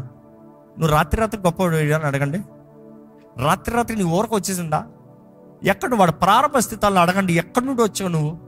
నువ్వు 0.78 0.86
రాత్రి 0.86 1.20
రాత్రి 1.20 1.40
గొప్ప 1.40 1.62
అని 1.62 1.94
అడగండి. 1.94 2.38
రాత్రి 3.42 3.76
రాత్రి 3.76 3.96
నీ 3.96 4.04
ఊరకు 4.04 4.36
వచ్చేసిందా? 4.36 4.84
ఎక్కడ 5.64 5.94
వాడు 5.94 6.12
ప్రారంభ 6.12 6.58
స్థితాల్లో 6.58 7.00
అడగండి. 7.00 7.32
ఎక్కడి 7.32 7.66
నుండి 7.66 7.82
వచ్చావు 7.82 8.08
నువ్వు? 8.08 8.38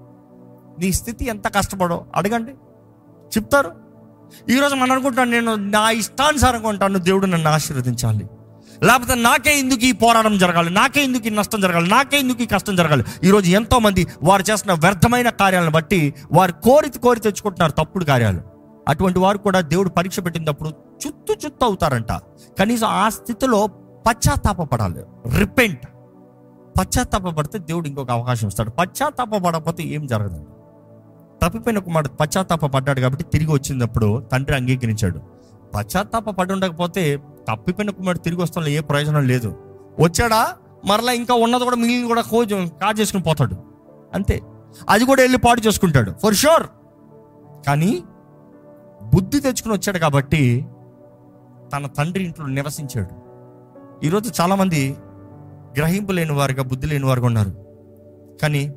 నీ 0.80 0.92
స్థితి 0.92 1.24
ఎంత 1.24 1.54
కష్టపడో 1.54 2.04
అడగండి. 2.16 2.52
చెప్తారు? 3.36 3.72
ఈరోజు 4.48 4.74
మనం 4.74 4.92
అనుకుంటాను 4.92 5.30
నేను 5.30 5.54
నా 5.54 5.90
ఇష్టానుసారంగా 5.90 6.68
ఉంటాను 6.68 6.98
దేవుడు 6.98 7.26
నన్ను 7.26 7.50
ఆశీర్వదించాలి. 7.50 8.28
లేకపోతే 8.82 9.14
నాకే 9.14 9.58
ఎందుకు 9.58 9.80
ఈ 9.80 9.92
పోరాటం 9.92 10.38
జరగాలి? 10.38 10.70
నాకే 10.70 11.04
ఎందుకు 11.04 11.26
ఈ 11.26 11.30
నష్టం 11.30 11.60
జరగాలి? 11.60 11.90
నాకే 11.90 12.18
ఎందుకు 12.18 12.42
ఈ 12.42 12.46
కష్టం 12.46 12.76
జరగాలి? 12.76 13.04
ఈరోజు 13.24 13.50
ఎంతోమంది 13.50 14.06
వారు 14.22 14.42
చేస్తున్న 14.50 14.72
వ్యర్థమైన 14.72 15.28
కార్యాలను 15.28 15.70
బట్టి 15.70 16.14
వారు 16.32 16.52
కోరి 16.52 16.98
కోరి 16.98 17.20
తెచ్చుకుంటున్నారు 17.20 17.72
తప్పుడు 17.72 18.04
కార్యాలు. 18.04 18.49
అటువంటి 18.90 19.18
వారు 19.18 19.38
కూడా 19.38 19.60
దేవుడు 19.60 19.88
పరీక్ష 19.88 20.20
పెట్టినప్పుడు 20.20 20.68
చుత్తు 20.68 21.32
చుత్తు 21.32 21.64
అవుతారంట. 21.64 22.12
కనీసం 22.58 22.86
ఆ 22.86 23.08
స్థితిలో 23.08 23.66
పశ్చాత్తాపడాలి 24.06 25.04
రిపెంట్ 25.38 25.86
పశ్చాత్తాపడితే 26.80 27.58
దేవుడు 27.58 27.88
ఇంకొక 27.88 28.10
అవకాశం 28.10 28.48
ఇస్తాడు. 28.48 28.70
పశ్చాత్తాపడకపోతే 28.70 29.82
ఏం 29.82 30.06
జరగదు 30.06 30.46
తప్పిపోయిన 31.42 31.78
కుమారుడు 31.78 32.08
పశ్చాత్తాప 32.08 32.66
పడ్డాడు 32.66 33.00
కాబట్టి 33.00 33.24
తిరిగి 33.24 33.52
వచ్చినప్పుడు 33.52 34.24
తండ్రి 34.32 34.56
అంగీకరించాడు. 34.56 35.20
పశ్చాత్తాప 35.74 36.30
పడి 36.30 36.52
ఉండకపోతే 36.52 37.16
తప్పిపోయిన 37.50 37.90
కుమారుడు 37.90 38.22
తిరిగి 38.22 38.42
వస్తాం 38.42 38.66
ఏ 38.66 38.80
ప్రయోజనం 38.80 39.26
లేదు. 39.26 39.56
వచ్చాడా? 40.00 40.52
మరలా 40.84 41.12
ఇంకా 41.12 41.34
ఉన్నది 41.34 41.64
కూడా 41.64 41.76
మిగిలిన 41.76 42.06
కూడా 42.06 42.20
కోజు 42.20 42.66
కాజు 42.82 43.00
చేసుకుని 43.00 43.22
పోతాడు. 43.22 43.56
అంతే. 44.14 44.40
అది 44.88 45.04
కూడా 45.04 45.22
వెళ్ళి 45.22 45.38
పాడు 45.38 45.60
చేసుకుంటాడు. 45.60 46.12
ఫర్ 46.22 46.34
షూర్ 46.34 46.62
కానీ 47.66 48.02
బుద్ధి 49.14 49.40
తెచ్చుకుని 49.40 49.74
వచ్చాడు 49.74 49.98
కాబట్టి 49.98 50.66
తన 51.72 51.86
తండ్రి 51.86 52.24
ఇంట్లో 52.24 52.46
నివసించాడు. 52.46 53.20
ఈరోజు 54.06 54.32
చాలామంది 54.40 54.96
గ్రహింపు 55.78 56.12
లేని 56.12 56.32
వారుగా 56.32 56.62
బుద్ధి 56.62 56.86
లేని 56.86 57.04
వారుగా 57.04 57.26
ఉన్నారు. 57.26 57.66
కానీ 58.42 58.74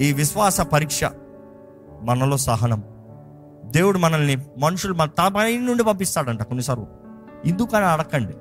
ఈ 0.00 0.12
విశ్వాస 0.12 0.60
పరీక్ష 0.60 1.00
మనలో 2.02 2.36
సహనం. 2.36 2.82
దేవుడు 3.64 3.98
మనల్ని 3.98 4.36
మనుషులు 4.58 4.94
మన 4.94 5.06
తన 5.06 5.28
పై 5.28 5.58
నుండి 5.58 5.84
పంపిస్తాడంట 5.84 6.42
కొన్నిసార్లు. 6.42 6.86
ఎందుకని 7.46 7.84
అడగండి 7.84 8.32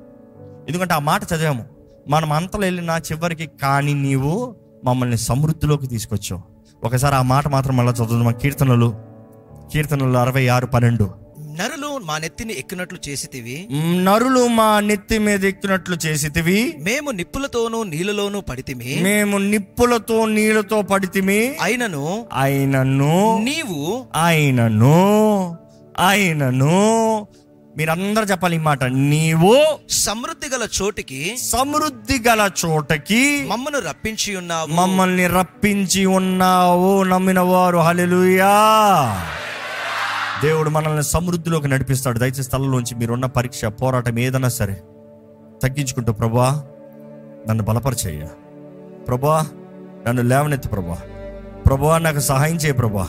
ఎందుకంటే 0.68 0.94
ఆ 0.94 1.00
మాట 1.00 1.22
చదివాము. 1.24 1.66
మనం 2.08 2.32
అంతలో 2.32 2.62
వెళ్ళినా 2.62 2.98
చివరికి 2.98 3.52
కానీ 3.62 3.94
నీవు 3.94 4.56
మమ్మల్ని 4.86 5.18
సమృద్ధిలోకి 5.18 5.88
తీసుకొచ్చావు. 5.88 6.42
ఒకసారి 6.86 7.16
ఆ 7.16 7.22
మాట 7.22 7.48
మాత్రం 7.48 7.78
మళ్ళీ 7.78 7.94
చదువుదాం 7.94 8.34
కీర్తనలు 8.34 9.11
కీర్తనలు 9.74 10.18
అరవై 10.18 10.48
ఆరు 10.48 10.66
పన్నెండు. 10.66 11.10
నరులు 11.60 11.98
మా 11.98 12.18
నెత్తిని 12.18 12.54
ఎక్కినట్లు 12.58 13.00
చేసితివి. 13.10 13.68
నరులు 14.04 14.48
మా 14.48 14.80
నెత్తి 14.80 15.18
మీద 15.18 15.46
ఎక్కినట్లు 15.46 15.98
చేసితివి. 16.06 16.76
మేము 16.80 17.12
నిప్పులతోనూ 17.12 17.84
నీళ్ళలోనూ 17.84 18.42
పడితిమి. 18.42 19.00
మేము 19.02 19.38
నిప్పులతో 19.38 20.26
నీళ్ళతో 20.26 20.82
పడితిమి. 20.82 21.56
అయినను 21.62 22.26
ఆయనను 22.34 23.40
నీవు 23.44 24.06
ఆయనను 24.16 24.98
ఆయనను 26.00 27.28
మీరందరూ 27.78 28.26
చెప్పాలి 28.26 28.56
ఈ 28.56 28.60
మాట. 28.60 28.84
నీవు 28.84 29.66
సమృద్ధి 29.90 30.48
గల 30.50 30.68
చోటికి 30.82 31.38
సమృద్ధి 31.52 32.18
గల 32.28 32.50
చోటకి 32.66 33.46
మమ్మను 33.48 33.80
రప్పించి 33.80 34.36
ఉన్నావు. 34.36 34.68
మమ్మల్ని 34.68 35.28
రప్పించి 35.28 36.06
ఉన్నావు. 36.06 37.04
నమ్మిన 37.04 37.40
వారు 37.40 37.78
హల్లెలూయా. 37.78 38.56
దేవుడు 40.43 40.69
మనల్ని 40.69 41.04
సమృద్ధిలోకి 41.04 41.67
నడిపిస్తాడు. 41.67 42.19
దయచేసి 42.19 42.43
స్థలంలోంచి 42.43 42.95
మీరున్న 42.95 43.25
పరీక్ష 43.25 43.65
పోరాటం 43.65 44.19
ఏదైనా 44.19 44.49
సరే 44.49 44.73
తగ్గించుకుంటూ 45.63 46.13
ప్రభా 46.13 46.63
నన్ను 47.49 47.63
బలపరిచేయ 47.63 48.27
ప్రభా 49.08 49.45
నన్ను 50.08 50.21
లేవనెత్తి 50.23 50.69
ప్రభా. 50.69 50.97
ప్రభా 51.65 51.97
నాకు 51.97 52.19
సహాయం 52.19 52.56
చేయ 52.56 52.73
ప్రభా. 52.73 53.08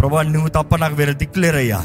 ప్రభా 0.00 0.22
నువ్వు 0.22 0.48
తప్ప 0.48 0.76
నాకు 0.76 0.94
వేరే 0.94 1.12
దిక్కులేరయ్యా 1.12 1.84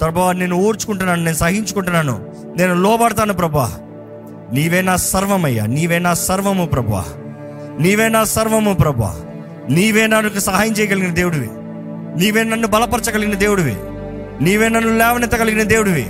ప్రభా 0.00 0.32
నేను 0.32 0.56
ఓర్చుకుంటున్నాను 0.56 1.24
నేను 1.24 1.36
సహించుకుంటున్నాను 1.36 2.32
నేను 2.56 2.74
లోబడతాను 2.74 3.34
ప్రభా. 3.34 3.78
నీవే 4.52 4.82
నా 4.82 4.96
సర్వమయ్యా 4.96 5.66
నీవే 5.66 5.98
నా 5.98 6.14
సర్వము 6.14 6.66
ప్రభా. 6.66 7.04
నీవే 7.80 8.08
నా 8.08 8.24
సర్వము 8.24 8.74
ప్రభా. 8.74 9.20
నీవే 9.70 10.06
నాకు 10.06 10.40
సహాయం 10.40 10.72
చేయగలిగిన 10.72 11.14
దేవుడివి. 11.14 11.48
నీవే 12.18 12.42
నన్ను 12.44 12.68
బలపరచగలిగిన 12.68 13.34
దేవుడివి. 13.34 13.76
నీవే 14.40 14.68
నన్ను 14.68 14.98
లేవనెత్తగలిగిన 14.98 15.62
దేవుడివి. 15.62 16.06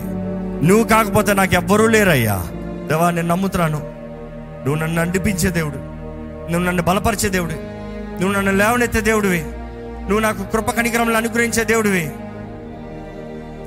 నువ్వు 0.66 0.84
కాకపోతే 0.84 1.32
నాకు 1.32 1.54
ఎవ్వరూ 1.54 1.86
లేరయ్యా. 1.86 2.46
దేవా 2.88 3.10
నేను 3.10 3.28
నమ్ముతున్నాను. 3.28 3.78
నువ్వు 4.66 4.74
నన్ను 4.74 5.04
నడిపించే 5.04 5.50
దేవుడు. 5.50 5.74
నువ్వు 6.50 6.66
నన్ను 6.66 6.82
బలపరిచే 6.82 7.28
దేవుడు. 7.28 7.52
నువ్వు 8.20 8.32
నన్ను 8.32 8.52
లేవనెత్తే 8.52 9.00
దేవుడివి. 9.00 9.44
నువ్వు 10.00 10.18
నాకు 10.18 10.52
కృప 10.52 10.70
కనికరంలో 10.70 11.16
అనుగ్రహించే 11.16 11.64
దేవుడివి. 11.64 12.10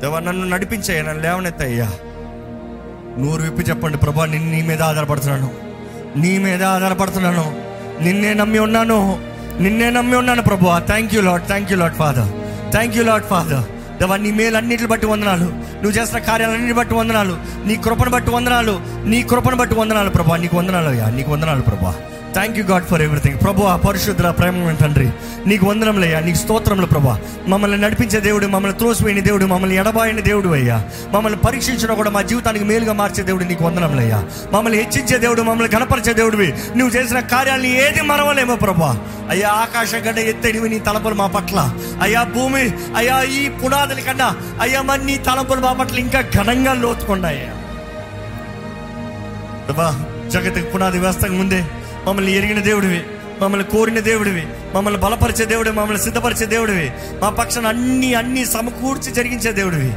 దేవా 0.01 0.19
నన్ను 0.19 0.47
నడిపించయ్యా 0.47 1.03
నన్ను 1.03 1.23
లేవనెత్తయ్యా. 1.23 1.91
నూరు 3.17 3.41
విప్పి 3.41 3.61
చెప్పండి 3.61 3.97
ప్రభా 3.97 4.25
నిన్ను 4.25 4.51
నీ 4.51 4.61
మీద 4.61 4.81
ఆధారపడుతున్నాను. 4.81 5.51
నీ 6.17 6.37
మీద 6.37 6.63
ఆధారపడుతున్నాను. 6.63 7.61
నిన్నే 8.01 8.33
నమ్మి 8.33 8.59
ఉన్నాను. 8.59 9.19
నిన్నే 9.59 9.89
నమ్మి 9.89 10.15
ఉన్నాను 10.15 10.41
ప్రభు. 10.41 10.65
Thank 10.79 11.15
you 11.15 11.21
lord 11.21 11.45
thank 11.47 11.71
you 11.71 11.77
lord 11.77 11.95
father 11.95 12.31
thank 12.71 12.97
you 12.97 13.03
lord 13.03 13.23
father 13.23 13.76
దేవా 13.99 14.17
నీ 14.17 14.31
మేలన్నిటిని 14.31 14.87
బట్టి 14.87 15.07
వందనాలు. 15.07 15.45
నువ్వు 15.45 15.91
చేస్తున్న 15.91 16.25
కార్యాలన్నిటి 16.25 16.73
బట్టి 16.73 16.95
వందనాలు. 16.95 17.37
నీ 17.65 17.75
కృపను 17.75 18.09
బట్టి 18.09 18.31
వందనాలు. 18.31 18.79
నీ 19.05 19.23
కృపను 19.23 19.55
బట్టి 19.55 19.75
వందనాలు 19.75 20.09
ప్రభా. 20.09 20.37
నీకు 20.37 20.57
వందనాలు 20.57 20.89
అయ్యా. 20.89 21.09
నీకు 21.09 21.31
వందనాలు 21.31 21.61
ప్రభా. 21.61 21.95
Thank 22.37 22.57
you 22.57 22.63
God 22.63 22.85
for 22.85 23.01
everything 23.01 23.39
ప్రభు 23.43 23.63
ఆ 23.63 23.75
పరిశుద్ధ 23.75 24.21
ప్రేమ 24.21 24.71
తండ్రి. 24.71 25.09
నీకు 25.45 25.65
వందనంలయ్యా 25.65 26.19
నీకు 26.19 26.37
స్తోత్రములు 26.37 26.85
ప్రభా. 26.85 27.21
మమ్మల్ని 27.47 27.77
నడిపించే 27.77 28.19
దేవుడు 28.19 28.45
మమ్మల్ని 28.45 28.77
త్రోసిపోయిన 28.77 29.19
దేవుడు 29.19 29.45
మమ్మల్ని 29.45 29.77
ఎడబాయిన 29.77 30.19
దేవుడు 30.19 30.49
అయ్యా. 30.49 30.89
మమ్మల్ని 31.11 31.39
పరీక్షించిన 31.39 31.93
కూడా 31.93 32.09
మా 32.09 32.21
జీవితానికి 32.21 32.65
మేలుగా 32.65 32.93
మార్చే 32.93 33.23
దేవుడు 33.23 33.43
నీకు 33.43 33.63
వందనంలయ్యా 33.63 34.23
మమ్మల్ని 34.51 34.79
హెచ్చించే 34.79 35.17
దేవుడు 35.17 35.41
మమ్మల్ని 35.41 35.75
కనపరిచే 35.75 36.13
దేవుడివి. 36.13 36.53
నువ్వు 36.75 36.97
చేసిన 36.97 37.19
కార్యాలను 37.19 37.65
ఏది 37.65 38.01
మరవలేమో 38.01 38.55
ప్రభా. 38.55 38.99
అయ్యా 39.29 39.49
ఆకాశ 39.49 39.95
గడ్డ 39.95 40.19
ఎత్తడివి 40.19 40.69
నీ 40.69 40.79
తలపులు 40.79 41.13
మా 41.13 41.27
పట్ల. 41.27 41.73
అయ్యా 42.01 42.23
భూమి 42.23 42.61
అయ్యా 42.95 43.21
ఈ 43.21 43.49
పునాదుల 43.49 43.99
కన్నా 43.99 44.35
అయ్యా 44.61 44.81
మరి 44.81 45.05
నీ 45.05 45.17
తలపులు 45.17 45.59
మా 45.59 45.73
పట్ల 45.73 45.99
ఇంకా 45.99 46.21
ఘనంగా 46.21 46.73
లోతుకున్నాయ్యా 46.73 47.53
ప్రభా 49.65 50.05
జగత్తుకు 50.29 50.71
పునాది 50.71 50.99
వేస్తాక 50.99 51.31
ముందే 51.31 51.65
మమ్మల్ని 52.07 52.37
ఎరిగిన 52.37 52.59
దేవుడివి. 52.59 53.03
మమ్మల్ని 53.41 53.67
కోరిన 53.67 53.99
దేవుడివి. 53.99 54.47
మమ్మల్ని 54.75 54.99
బలపరిచే 54.99 55.45
దేవుడివి. 55.45 55.75
మమ్మల్ని 55.75 56.03
సిద్ధపరిచే 56.03 56.45
దేవుడివి. 56.45 56.91
మా 57.21 57.29
పక్షాన 57.29 57.67
అన్ని 57.67 58.13
అన్ని 58.13 58.45
సమకూర్చి 58.45 59.11
జరిగించే 59.11 59.51
దేవుడివి. 59.51 59.93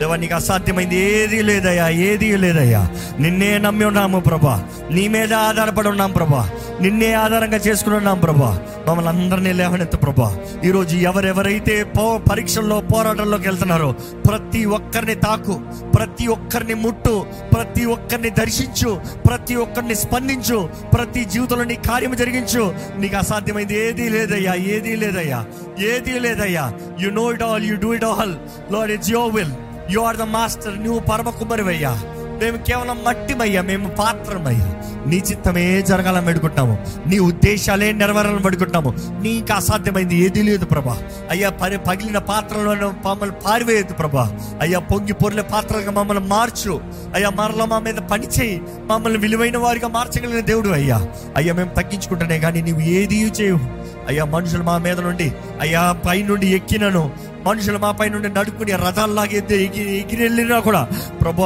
దేవా 0.00 0.16
నీకు 0.16 0.34
అసాధ్యమైంది. 0.34 0.96
ఏది 0.96 1.42
లేదయ్యా 1.42 1.88
ఏది 1.88 2.36
లేదయ్యా. 2.36 2.90
నిన్నే 3.20 3.58
నమ్మి 3.58 3.84
ఉన్నాము 3.84 4.20
ప్రభా. 4.20 4.68
నీ 4.90 5.08
మీద 5.08 5.34
ఆధారపడి 5.34 5.88
ఉన్నాం 5.88 6.12
ప్రభా. 6.12 6.50
నిన్నే 6.80 7.12
ఆధారంగా 7.12 7.56
చేసుకుని 7.56 7.96
ఉన్నాం 7.96 8.20
ప్రభా. 8.20 8.60
మమ్మల్ని 8.88 9.08
అందరినీ 9.08 9.52
లేవనెత్తు 9.52 9.96
ప్రభా. 9.96 10.38
ఈరోజు 10.64 10.96
ఎవరెవరైతే 10.96 11.84
పో 11.84 12.20
పరీక్షల్లో 12.30 12.80
పోరాటంలోకి 12.80 13.48
వెళ్తున్నారో 13.48 13.92
ప్రతి 14.28 14.64
ఒక్కరిని 14.64 15.14
తాకు 15.14 15.60
ప్రతి 15.96 16.26
ఒక్కరిని 16.26 16.74
ముట్టు 16.74 17.26
ప్రతి 17.54 17.84
ఒక్కరిని 17.84 18.30
దర్శించు 18.30 19.00
ప్రతి 19.28 19.54
ఒక్కరిని 19.54 19.94
స్పందించు 19.94 20.68
ప్రతి 20.94 21.24
జీవితంలో 21.24 21.64
నీ 21.64 21.74
కార్యం 21.74 22.16
జరిగించు. 22.16 22.74
నీకు 22.98 23.16
అసాధ్యమైంది. 23.16 23.78
ఏదీ 23.78 24.08
లేదయ్యా 24.08 24.54
ఏదీ 24.54 24.96
లేదయ్యా 24.96 25.44
ఏదీ 25.80 26.18
లేదయ్యా. 26.18 26.72
You 27.00 27.10
know 27.10 27.32
it 27.32 27.42
all 27.42 27.64
you 27.64 27.76
do 27.76 27.94
it 27.94 28.04
all 28.04 28.34
lord 28.72 28.92
it's 28.92 29.10
your 29.10 29.34
will 29.34 29.52
you 29.90 30.00
are 30.00 30.16
the 30.16 30.22
master 30.22 30.82
నువ్వు 30.84 31.00
పరమ 31.00 31.30
కుమ్మరివయ్యా 31.30 32.00
మేము 32.42 32.56
కేవలం 32.56 33.04
మట్టిమయ్యా 33.04 33.62
మేము 33.62 33.88
పాత్రమయ్యా. 33.88 34.82
నీ 35.06 35.16
చిత్తమే 35.16 35.82
జరగాలని 35.82 36.26
పెడుకుంటాము 36.26 36.86
నీ 37.06 37.18
ఉద్దేశాలే 37.18 37.92
నెరవేరాలని 37.92 38.38
పెడుకుంటాము 38.38 38.94
నీకు 39.20 39.52
అసాధ్యమైంది 39.52 40.16
ఏదీ 40.16 40.42
లేదు 40.42 40.64
ప్రభా. 40.64 40.98
అయ్యా 41.30 41.50
పరి 41.50 41.78
పగిలిన 41.78 42.18
పాత్రలను 42.18 42.94
మమ్మల్ని 43.04 43.36
పారివేయద్దు 43.46 43.92
ప్రభా. 43.92 44.38
అయ్యా 44.60 44.78
పొంగి 44.78 45.12
పొర్లే 45.12 45.42
పాత్రలుగా 45.42 45.90
మమ్మల్ని 45.90 46.26
మార్చు. 46.26 46.80
అయ్యా 47.14 47.30
మరల 47.30 47.64
మా 47.64 47.78
మీద 47.78 47.94
పనిచేయి 47.94 48.62
మమ్మల్ని 48.86 49.18
విలువైన 49.18 49.56
వారిగా 49.56 49.88
మార్చగలిగిన 49.88 50.40
దేవుడు 50.40 50.68
అయ్యా. 50.68 51.08
అయ్యా 51.36 51.54
మేము 51.54 51.70
తగ్గించుకుంటున్నాయి 51.70 52.40
కానీ 52.40 52.62
నీవు 52.62 52.80
ఏది 52.80 53.32
చేయవు. 53.40 53.82
అయ్యా 54.08 54.24
మనుషులు 54.24 54.62
మా 54.62 54.78
మీద 54.78 55.00
నుండి 55.00 55.32
అయ్యా 55.60 55.92
పై 55.92 56.22
నుండి 56.22 56.46
ఎక్కినను. 56.46 57.10
మనుషులు 57.46 57.78
మా 57.78 57.90
పై 57.90 58.08
నుండి 58.08 58.28
నడుకుని 58.28 58.72
రథాల్లాగే 58.72 59.36
ఎగిరి 59.36 59.98
ఎగిరి 59.98 60.22
వెళ్ళినా 60.22 60.58
కూడా 60.58 60.88
ప్రభు 61.20 61.42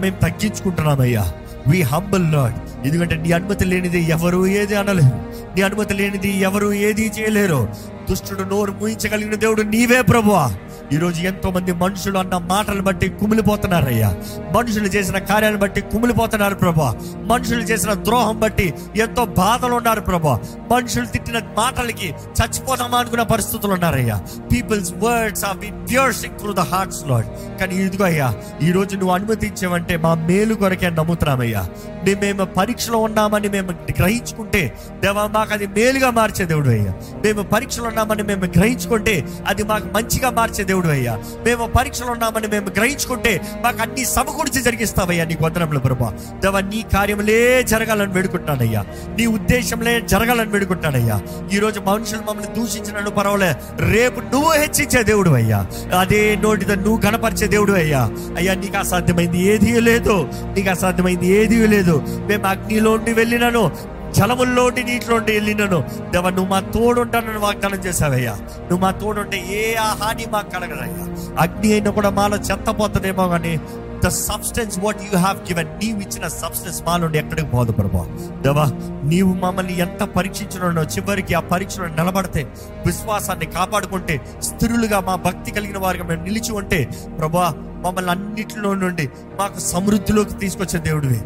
మేము 0.00 0.16
తగ్గించుకుంటున్నామయ్యా. 0.16 1.32
వి 1.68 1.82
హంబల్ 1.82 2.32
లాడ్ 2.32 2.86
ఎందుకంటే 2.86 3.16
నీ 3.16 3.32
అనుమతి 3.32 3.64
లేనిది 3.64 4.00
ఎవరు 4.00 4.46
ఏది 4.46 4.74
అనలేరు. 4.74 5.16
నీ 5.56 5.62
అనుమతి 5.62 5.94
లేనిది 5.94 6.40
ఎవరు 6.40 6.72
ఏది 6.72 7.12
చేయలేరు. 7.18 7.68
దుష్టుడు 8.10 8.42
నోరు 8.42 8.72
ముయించగలిగిన 8.72 9.34
దేవుడు 9.34 9.62
నీవే 9.62 10.02
ప్రభువా. 10.02 10.54
ఈరోజు 10.92 11.22
ఎంతో 11.22 11.50
మంది 11.50 11.72
మనుషులు 11.72 12.18
అన్న 12.18 12.36
మాటలు 12.36 12.82
బట్టి 12.82 13.08
కుమిలిపోతున్నారయ్యా. 13.08 14.14
మనుషులు 14.56 14.86
చేసిన 14.86 15.18
కార్యాలను 15.18 15.58
బట్టి 15.58 15.80
కుమిలిపోతున్నారు 15.80 16.54
ప్రభా. 16.54 16.94
మనుషులు 17.16 17.60
చేసిన 17.60 17.94
ద్రోహం 17.94 18.40
బట్టి 18.40 18.74
ఎంతో 18.96 19.24
బాధలు 19.24 19.74
ఉన్నారు 19.74 20.00
ప్రభా. 20.00 20.40
మనుషులు 20.72 21.06
తిట్టిన 21.06 21.38
మాటలకి 21.38 22.08
చచ్చిపోదామా 22.08 22.98
అనుకున్న 22.98 23.22
పరిస్థితులు 23.22 23.72
ఉన్నారయ్యా. 23.72 24.20
People's 24.52 24.94
words 24.94 25.44
are 25.44 25.56
been 25.56 26.38
through 26.38 26.52
the 26.52 26.60
hearts 26.60 27.08
lord 27.08 27.26
కానీ 27.60 27.74
ఇదిగో 27.74 28.04
అయ్యా 28.04 28.34
ఈ 28.62 28.72
రోజు 28.72 28.96
నువ్వు 28.96 29.14
అనుమతించావంటే 29.14 29.96
మా 29.96 30.14
మేలు 30.14 30.54
కొరకే 30.54 30.90
నమ్ముతున్నామయ్యా. 30.90 31.68
మేము 32.04 32.20
మేము 32.22 32.44
పరీక్షలో 32.56 32.98
ఉన్నామని 32.98 33.48
మేము 33.48 33.70
గ్రహించుకుంటే 33.98 34.60
దేవా 35.00 35.26
మాకు 35.26 35.52
అది 35.52 35.66
మేలుగా 35.68 36.10
మార్చే 36.10 36.44
దేవుడు 36.44 36.68
అయ్యా. 36.68 36.92
మేము 37.24 37.42
పరీక్షలో 37.44 37.88
ఉన్నామని 37.88 38.22
మేము 38.22 38.46
గ్రహించుకుంటే 38.56 39.14
అది 39.46 39.62
మాకు 39.62 39.86
మంచిగా 39.94 40.30
మార్చే 40.30 40.64
దేవుడు 40.64 40.88
అయ్యా. 40.88 41.14
మేము 41.46 41.66
పరీక్షలో 41.68 42.12
ఉన్నామని 42.12 42.46
మేము 42.46 42.68
గ్రహించుకుంటే 42.76 43.32
మాకు 43.62 43.82
అన్ని 43.82 44.04
సమకూర్చి 44.06 44.62
జరిగిస్తావయ్యా 44.62 45.24
నీ 45.24 45.36
వందనములు 45.40 45.78
ప్రభా 45.78 46.10
దేవా 46.42 46.60
నీ 46.70 46.82
కార్యములే 46.94 47.38
జరగాలని 47.64 48.12
వేడుకుంటానయ్యా 48.12 48.82
నీ 49.18 49.26
ఉద్దేశంలే 49.30 50.00
జరగాలని 50.06 50.50
వేడుకుంటానయ్యా 50.50 51.18
ఈ 51.52 51.58
రోజు 51.58 51.80
మనుషులు 51.80 52.20
మమ్మల్ని 52.20 52.54
దూషించినను 52.54 53.10
పర్వాలే. 53.10 53.50
రేపు 53.92 54.20
నువ్వు 54.32 54.52
హెచ్చించే 54.52 55.02
దేవుడు 55.02 55.30
అయ్యా. 55.30 55.60
అదే 56.00 56.36
నోటితో 56.36 56.74
నువ్వు 56.76 57.00
కనపరిచే 57.00 57.46
దేవుడు 57.46 57.72
అయ్యా. 57.74 58.02
అయ్యా 58.36 58.54
నీకు 58.54 58.76
అసాధ్యమైంది 58.76 59.38
ఏదీ 59.46 59.80
లేదు. 59.80 60.16
నీకు 60.54 60.70
అసాధ్యమైంది 60.70 61.26
ఏదీ 61.34 61.58
లేదు. 61.66 61.89
మేము 61.98 62.46
అగ్నిలోండి 62.46 63.12
వెళ్ళినను. 63.12 63.70
జలముల్లోండి 64.12 64.84
నీటిలోండి 64.84 65.32
వెళ్ళినను. 65.32 65.84
దేవ 66.10 66.30
నువ్వు 66.30 66.46
మా 66.46 66.60
తోడుంటానని 66.60 67.38
వాగ్దానం 67.38 67.78
చేశావయ్యా. 67.78 68.34
నువ్వు 68.40 68.78
మా 68.78 68.90
తోడుంటే 68.90 69.44
ఏ 69.50 69.74
ఆ 69.74 69.86
హాని 69.86 70.26
మాకు 70.30 70.50
కలగదయ్యా. 70.50 71.32
అగ్ని 71.38 71.72
అయినా 71.72 71.90
కూడా 71.90 72.10
మాలో 72.10 72.36
చెత్తపోతుందేమో 72.36 73.28
కానీ 73.28 73.60
the 74.02 74.08
substance 74.18 74.78
what 74.78 75.00
you 75.04 75.10
have 75.16 75.38
given 75.48 75.70
నీవు 75.82 75.98
ఇచ్చిన 76.00 76.26
సబ్స్టెన్స్ 76.36 76.82
మా 76.82 76.96
నుండి 76.96 77.18
ఎక్కడికి 77.18 77.48
పోదు 77.48 77.72
ప్రభా. 77.72 78.02
దేవా 78.42 78.64
నీవు 79.04 79.34
మమ్మల్ని 79.34 79.78
ఎంత 79.78 80.02
పరీక్షించడో 80.16 80.84
చివరికి 80.94 81.34
ఆ 81.34 81.42
పరీక్షలో 81.50 81.86
నిలబడితే 81.88 82.42
విశ్వాసాన్ని 82.86 83.46
కాపాడుకుంటే 83.46 84.16
స్థిరులుగా 84.42 85.00
మా 85.00 85.16
భక్తి 85.16 85.50
కలిగిన 85.50 85.78
వారిగా 85.78 86.04
మేము 86.04 86.22
నిలిచి 86.22 86.52
ఉంటే 86.52 86.80
ప్రభా 87.18 87.48
మమ్మల్ని 87.84 88.10
అన్నిటిలో 88.10 88.74
నుండి 88.74 89.04
మాకు 89.38 89.58
సమృద్ధిలోకి 89.60 90.34
తీసుకొచ్చే 90.34 90.78
దేవుడివి. 90.78 91.20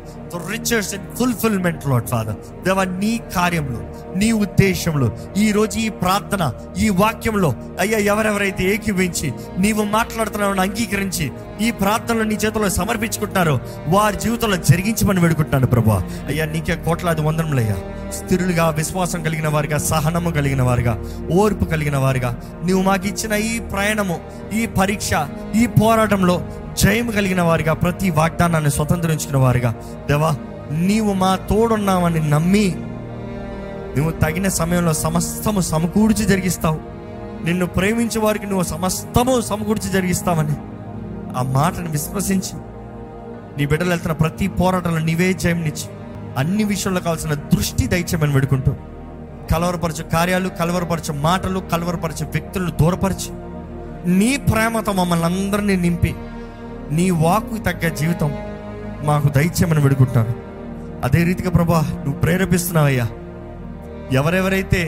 Riches 0.49 0.95
and 0.95 1.19
fulfilment 1.19 1.87
lord 1.87 2.07
father 2.07 2.37
దేవ 2.65 2.85
నీ 2.95 3.21
కార్యంలో 3.37 3.81
నీ 4.17 4.33
ఉద్దేశంలో 4.33 5.09
ఈ 5.37 5.53
రోజు 5.53 5.79
ఈ 5.79 5.89
ప్రార్థన 6.03 6.43
ఈ 6.79 6.89
వాక్యంలో 7.01 7.51
అయ్యా 7.81 7.99
ఎవరెవరైతే 8.13 8.65
ఏకీవించి 8.65 9.29
నీవు 9.59 9.85
మాట్లాడుతున్నావు 9.91 10.61
అంగీకరించి 10.61 11.27
ఈ 11.61 11.71
ప్రార్థనలు 11.71 12.23
నీ 12.23 12.35
చేతిలో 12.35 12.69
సమర్పించుకుంటున్నారో. 12.69 13.61
వారి 13.89 14.17
జీవితంలో 14.17 14.57
జరిగించమని 14.57 15.21
వేడుకుంటున్నాను 15.21 15.67
ప్రభా 15.67 16.05
అయ్యా 16.27 16.45
నీకే 16.45 16.77
కోట్లాది 16.77 17.21
వందనములయ్యా. 17.21 17.77
స్థిరులుగా 18.11 18.69
విశ్వాసం 18.69 19.23
కలిగిన 19.23 19.49
వారిగా 19.49 19.79
సహనము 19.79 20.31
కలిగిన 20.31 20.63
వారిగా 20.63 21.05
ఓర్పు 21.33 21.65
కలిగిన 21.65 21.97
వారిగా 21.97 22.41
నువ్వు 22.67 22.83
మాకు 22.83 23.07
ఇచ్చిన 23.07 23.33
ఈ 23.33 23.59
ప్రయాణము 23.59 24.21
ఈ 24.53 24.67
పరీక్ష 24.67 25.11
ఈ 25.57 25.67
పోరాటంలో 25.67 26.47
జయం 26.83 27.11
కలిగిన 27.11 27.43
వారిగా 27.43 27.73
ప్రతి 27.73 28.11
వాగ్దానాన్ని 28.11 28.71
స్వతంత్రించుకున్న 28.71 29.37
వారిగా. 29.37 29.75
దేవా 30.09 30.35
నీవు 30.71 31.13
మా 31.13 31.37
తోడున్నావని 31.37 32.31
నమ్మి 32.31 32.75
నువ్వు 33.97 34.11
తగిన 34.11 34.49
సమయంలో 34.49 34.93
సమస్తము 34.93 35.61
సమకూర్చి 35.61 36.25
జరిగిస్తావు. 36.25 36.81
నిన్ను 37.45 37.67
ప్రేమించే 37.67 38.21
వారికి 38.21 38.47
నువ్వు 38.47 38.63
సమస్తము 38.63 39.41
సమకూర్చి 39.41 39.91
జరిగిస్తావని. 39.91 40.53
ఆ 41.37 41.43
మాటను 41.43 41.91
విశ్వసించి 41.91 42.55
నీ 43.59 43.67
బిడ్డలు 43.67 43.89
వెళ్తున్న 43.89 44.13
ప్రతి 44.13 44.49
పోరాటంలో 44.49 44.99
నీవే 44.99 45.33
జయంనిచ్చి 45.33 45.87
అన్ని 46.39 46.65
విషయంలో 46.65 47.01
కావాల్సిన 47.01 47.35
దృష్టి 47.35 47.87
దయచేయమని 47.87 48.33
వేడుకుంటూ 48.33 48.73
కలవరపరచు 49.53 50.03
కార్యాలు 50.03 50.49
కలవరపరచు 50.49 51.13
మాటలు 51.13 51.61
కలవరపరచు 51.61 52.25
వ్యక్తులను 52.25 52.71
దూరపరిచి 52.71 53.31
నీ 54.11 54.37
ప్రేమతో 54.37 54.93
మమ్మల్ని 54.93 55.25
అందరినీ 55.25 55.77
నింపి 55.77 56.15
నీ 56.93 57.11
వాకు 57.11 57.57
తగ్గ 57.57 57.89
జీవితం 57.89 58.31
మాకు 59.05 59.29
దయచేయమని 59.29 59.81
వేడుకుంటాను 59.81 60.35
అదే 61.05 61.25
రీతిగా 61.25 61.51
ప్రభా 61.51 61.81
నువ్వు 61.81 62.21
ప్రేరేపిస్తున్నావయ్యా. 62.21 63.07
ఎవరెవరైతే 64.13 64.83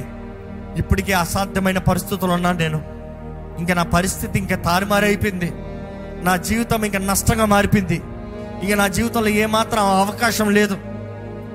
ఇప్పటికే 0.79 1.13
అసాధ్యమైన 1.13 1.79
పరిస్థితులు 1.79 2.33
ఉన్నా 2.33 2.53
నేను 2.53 2.79
ఇంకా 3.59 3.75
నా 3.75 3.83
పరిస్థితి 3.83 4.39
ఇంకా 4.39 4.57
తారుమారైపోయింది. 4.57 5.53
నా 6.25 6.37
జీవితం 6.37 6.85
ఇంకా 6.85 6.99
నష్టంగా 6.99 7.45
మారిపోయింది. 7.45 8.03
ఇక 8.65 8.73
నా 8.73 8.87
జీవితంలో 8.89 9.29
ఏమాత్రం 9.29 9.83
అవకాశం 9.83 10.51
లేదు. 10.51 10.77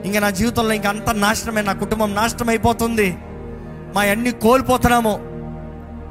ఇంకా 0.05 0.19
నా 0.19 0.29
జీవితంలో 0.29 0.73
ఇంకా 0.73 0.89
అంత 0.89 1.09
నాశనమే 1.09 1.61
నా 1.61 1.73
కుటుంబం 1.73 2.13
నాశనం 2.13 2.49
అయిపోతుంది 2.49 3.17
మా 3.95 4.01
అన్ని 4.01 4.31
కోల్పోతున్నాము. 4.31 5.19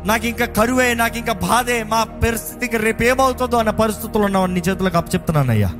నాకు 0.06 0.26
ఇంకా 0.26 0.46
కరువే 0.46 0.94
నాకు 0.94 1.16
ఇంకా 1.18 1.32
బాధే 1.32 1.82
మా 1.82 2.04
పరిస్థితికి 2.04 2.76
రేపు 2.76 3.02
ఏమవుతుందో 3.02 3.56
అన్న 3.56 3.70
పరిస్థితులు 3.70 4.24
ఉన్నావు 4.24 4.46
నీ 4.46 4.60
చేతులకు 4.60 4.96
అప్పచెప్తున్నానయ్యా 4.96 5.70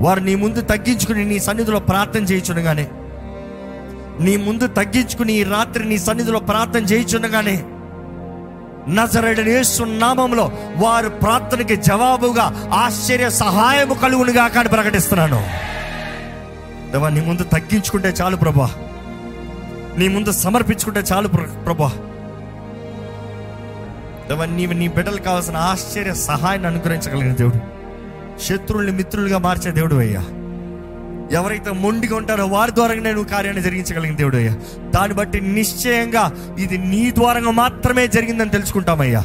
వారు 0.00 0.20
నీ 0.20 0.34
ముందు 0.34 0.60
తగ్గించుకుని 0.60 1.24
నీ 1.24 1.38
సన్నిధిలో 1.38 1.80
ప్రార్థన 1.80 2.22
చేయించుండగానే 2.22 2.86
నీ 4.20 4.36
ముందు 4.36 4.66
తగ్గించుకుని 4.66 5.32
ఈ 5.32 5.42
రాత్రి 5.42 5.84
నీ 5.84 5.98
సన్నిధిలో 5.98 6.38
ప్రార్థన 6.40 6.82
చేయించుండగానే 6.84 7.64
నజరడని 8.88 9.62
నామంలో 9.98 10.52
వారు 10.76 11.08
ప్రార్థనకి 11.08 11.76
జవాబుగా 11.76 12.70
ఆశ్చర్య 12.74 13.30
సహాయము 13.30 13.94
కలుగునుగా 13.94 14.48
కానీ 14.48 14.68
ప్రకటిస్తున్నాను. 14.68 15.46
దేవా 16.92 17.08
నీ 17.08 17.20
ముందు 17.20 17.44
తగ్గించుకుంటే 17.44 18.08
చాలు 18.08 18.36
ప్రభా. 18.36 18.70
నీ 19.98 20.08
ముందు 20.08 20.32
సమర్పించుకుంటే 20.32 21.00
చాలు 21.00 21.28
ప్ర- 21.28 21.64
ప్రభా. 21.64 21.88
దేవా 24.28 24.44
నీవు 24.44 24.72
నీ 24.72 24.88
బిడ్డలు 24.88 25.16
కావాల్సిన 25.16 25.56
ఆశ్చర్య 25.56 26.14
సహాయాన్ని 26.14 26.68
అనుగ్రహించగలిగిన 26.68 27.34
దేవుడు. 27.34 27.74
శత్రువుల్ని 28.42 28.92
మిత్రులుగా 28.92 29.38
మార్చే 29.38 29.70
దేవుడు 29.70 29.94
అయ్యా. 29.94 30.24
ఎవరైతే 31.32 31.70
మొండిగా 31.70 32.16
ఉంటారో 32.16 32.46
వారి 32.46 32.74
ద్వారా 32.74 32.94
నేను 32.94 33.24
కార్యాన్ని 33.24 33.62
జరిగించగలిగిన 33.62 34.16
దేవుడు 34.16 34.36
అయ్యా. 34.36 34.54
దాన్ని 34.90 35.14
బట్టి 35.14 35.40
నిశ్చయంగా 35.40 36.54
ఇది 36.58 36.78
నీ 36.78 37.10
ద్వారంగా 37.10 37.50
మాత్రమే 37.50 38.06
జరిగిందని 38.06 38.50
తెలుసుకుంటామయ్యా. 38.50 39.20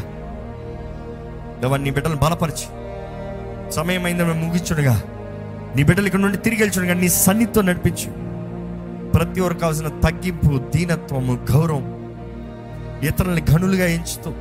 దేవా 1.62 1.78
నీ 1.78 1.92
బిడ్డలు 1.92 2.16
బలపరిచి. 2.16 2.66
సమయం 3.72 4.06
అయిందని 4.06 4.28
మేము 4.28 4.46
ముగించుడుగా. 4.46 5.02
నీ 5.76 5.84
బిడ్డలు 5.84 6.06
ఇక్కడ 6.06 6.20
నుండి 6.20 6.38
తిరిగి 6.38 6.64
వెళ్చుడుగా 6.64 6.94
నీ 6.94 7.10
సన్నిధితో 7.10 7.62
నడిపించు. 7.62 8.30
ప్రతి 9.12 9.42
ఒక్కరు 9.42 9.58
కావాల్సిన 9.58 9.88
తగ్గింపు 9.88 10.78
దీనత్వము 10.78 11.40
గౌరవం 11.52 12.00
ఇతరులని 13.04 13.42
గనులుగా 13.52 13.86
ఎంచుతూ 13.86 14.34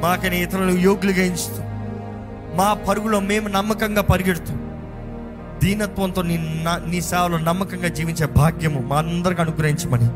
మాకని 0.00 0.42
ఇతరులను 0.42 0.70
యోగులుగా 0.70 1.22
ఎంచుతూ 1.22 1.62
మా 2.56 2.74
పరుగులో 2.74 3.20
మేము 3.20 3.48
నమ్మకంగా 3.48 4.02
పరిగెడుతూ 4.02 4.54
దీనత్వంతో 5.62 6.22
నీ 6.22 6.64
నీ 6.64 7.00
సేవలో 7.00 7.38
నమ్మకంగా 7.38 7.88
జీవించే 7.88 8.26
భాగ్యము 8.26 8.80
మా 8.80 8.98
అందరికి 8.98 9.40
అనుగ్రహించమని. 9.40 10.08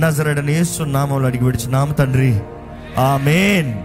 నజరడని 0.00 0.64
నామంలో 0.84 1.26
అడిగి 1.26 1.44
విడిచి 1.44 1.72
నామ 1.72 1.92
తండ్రి. 1.92 2.40
ఆమెన్. 2.98 3.78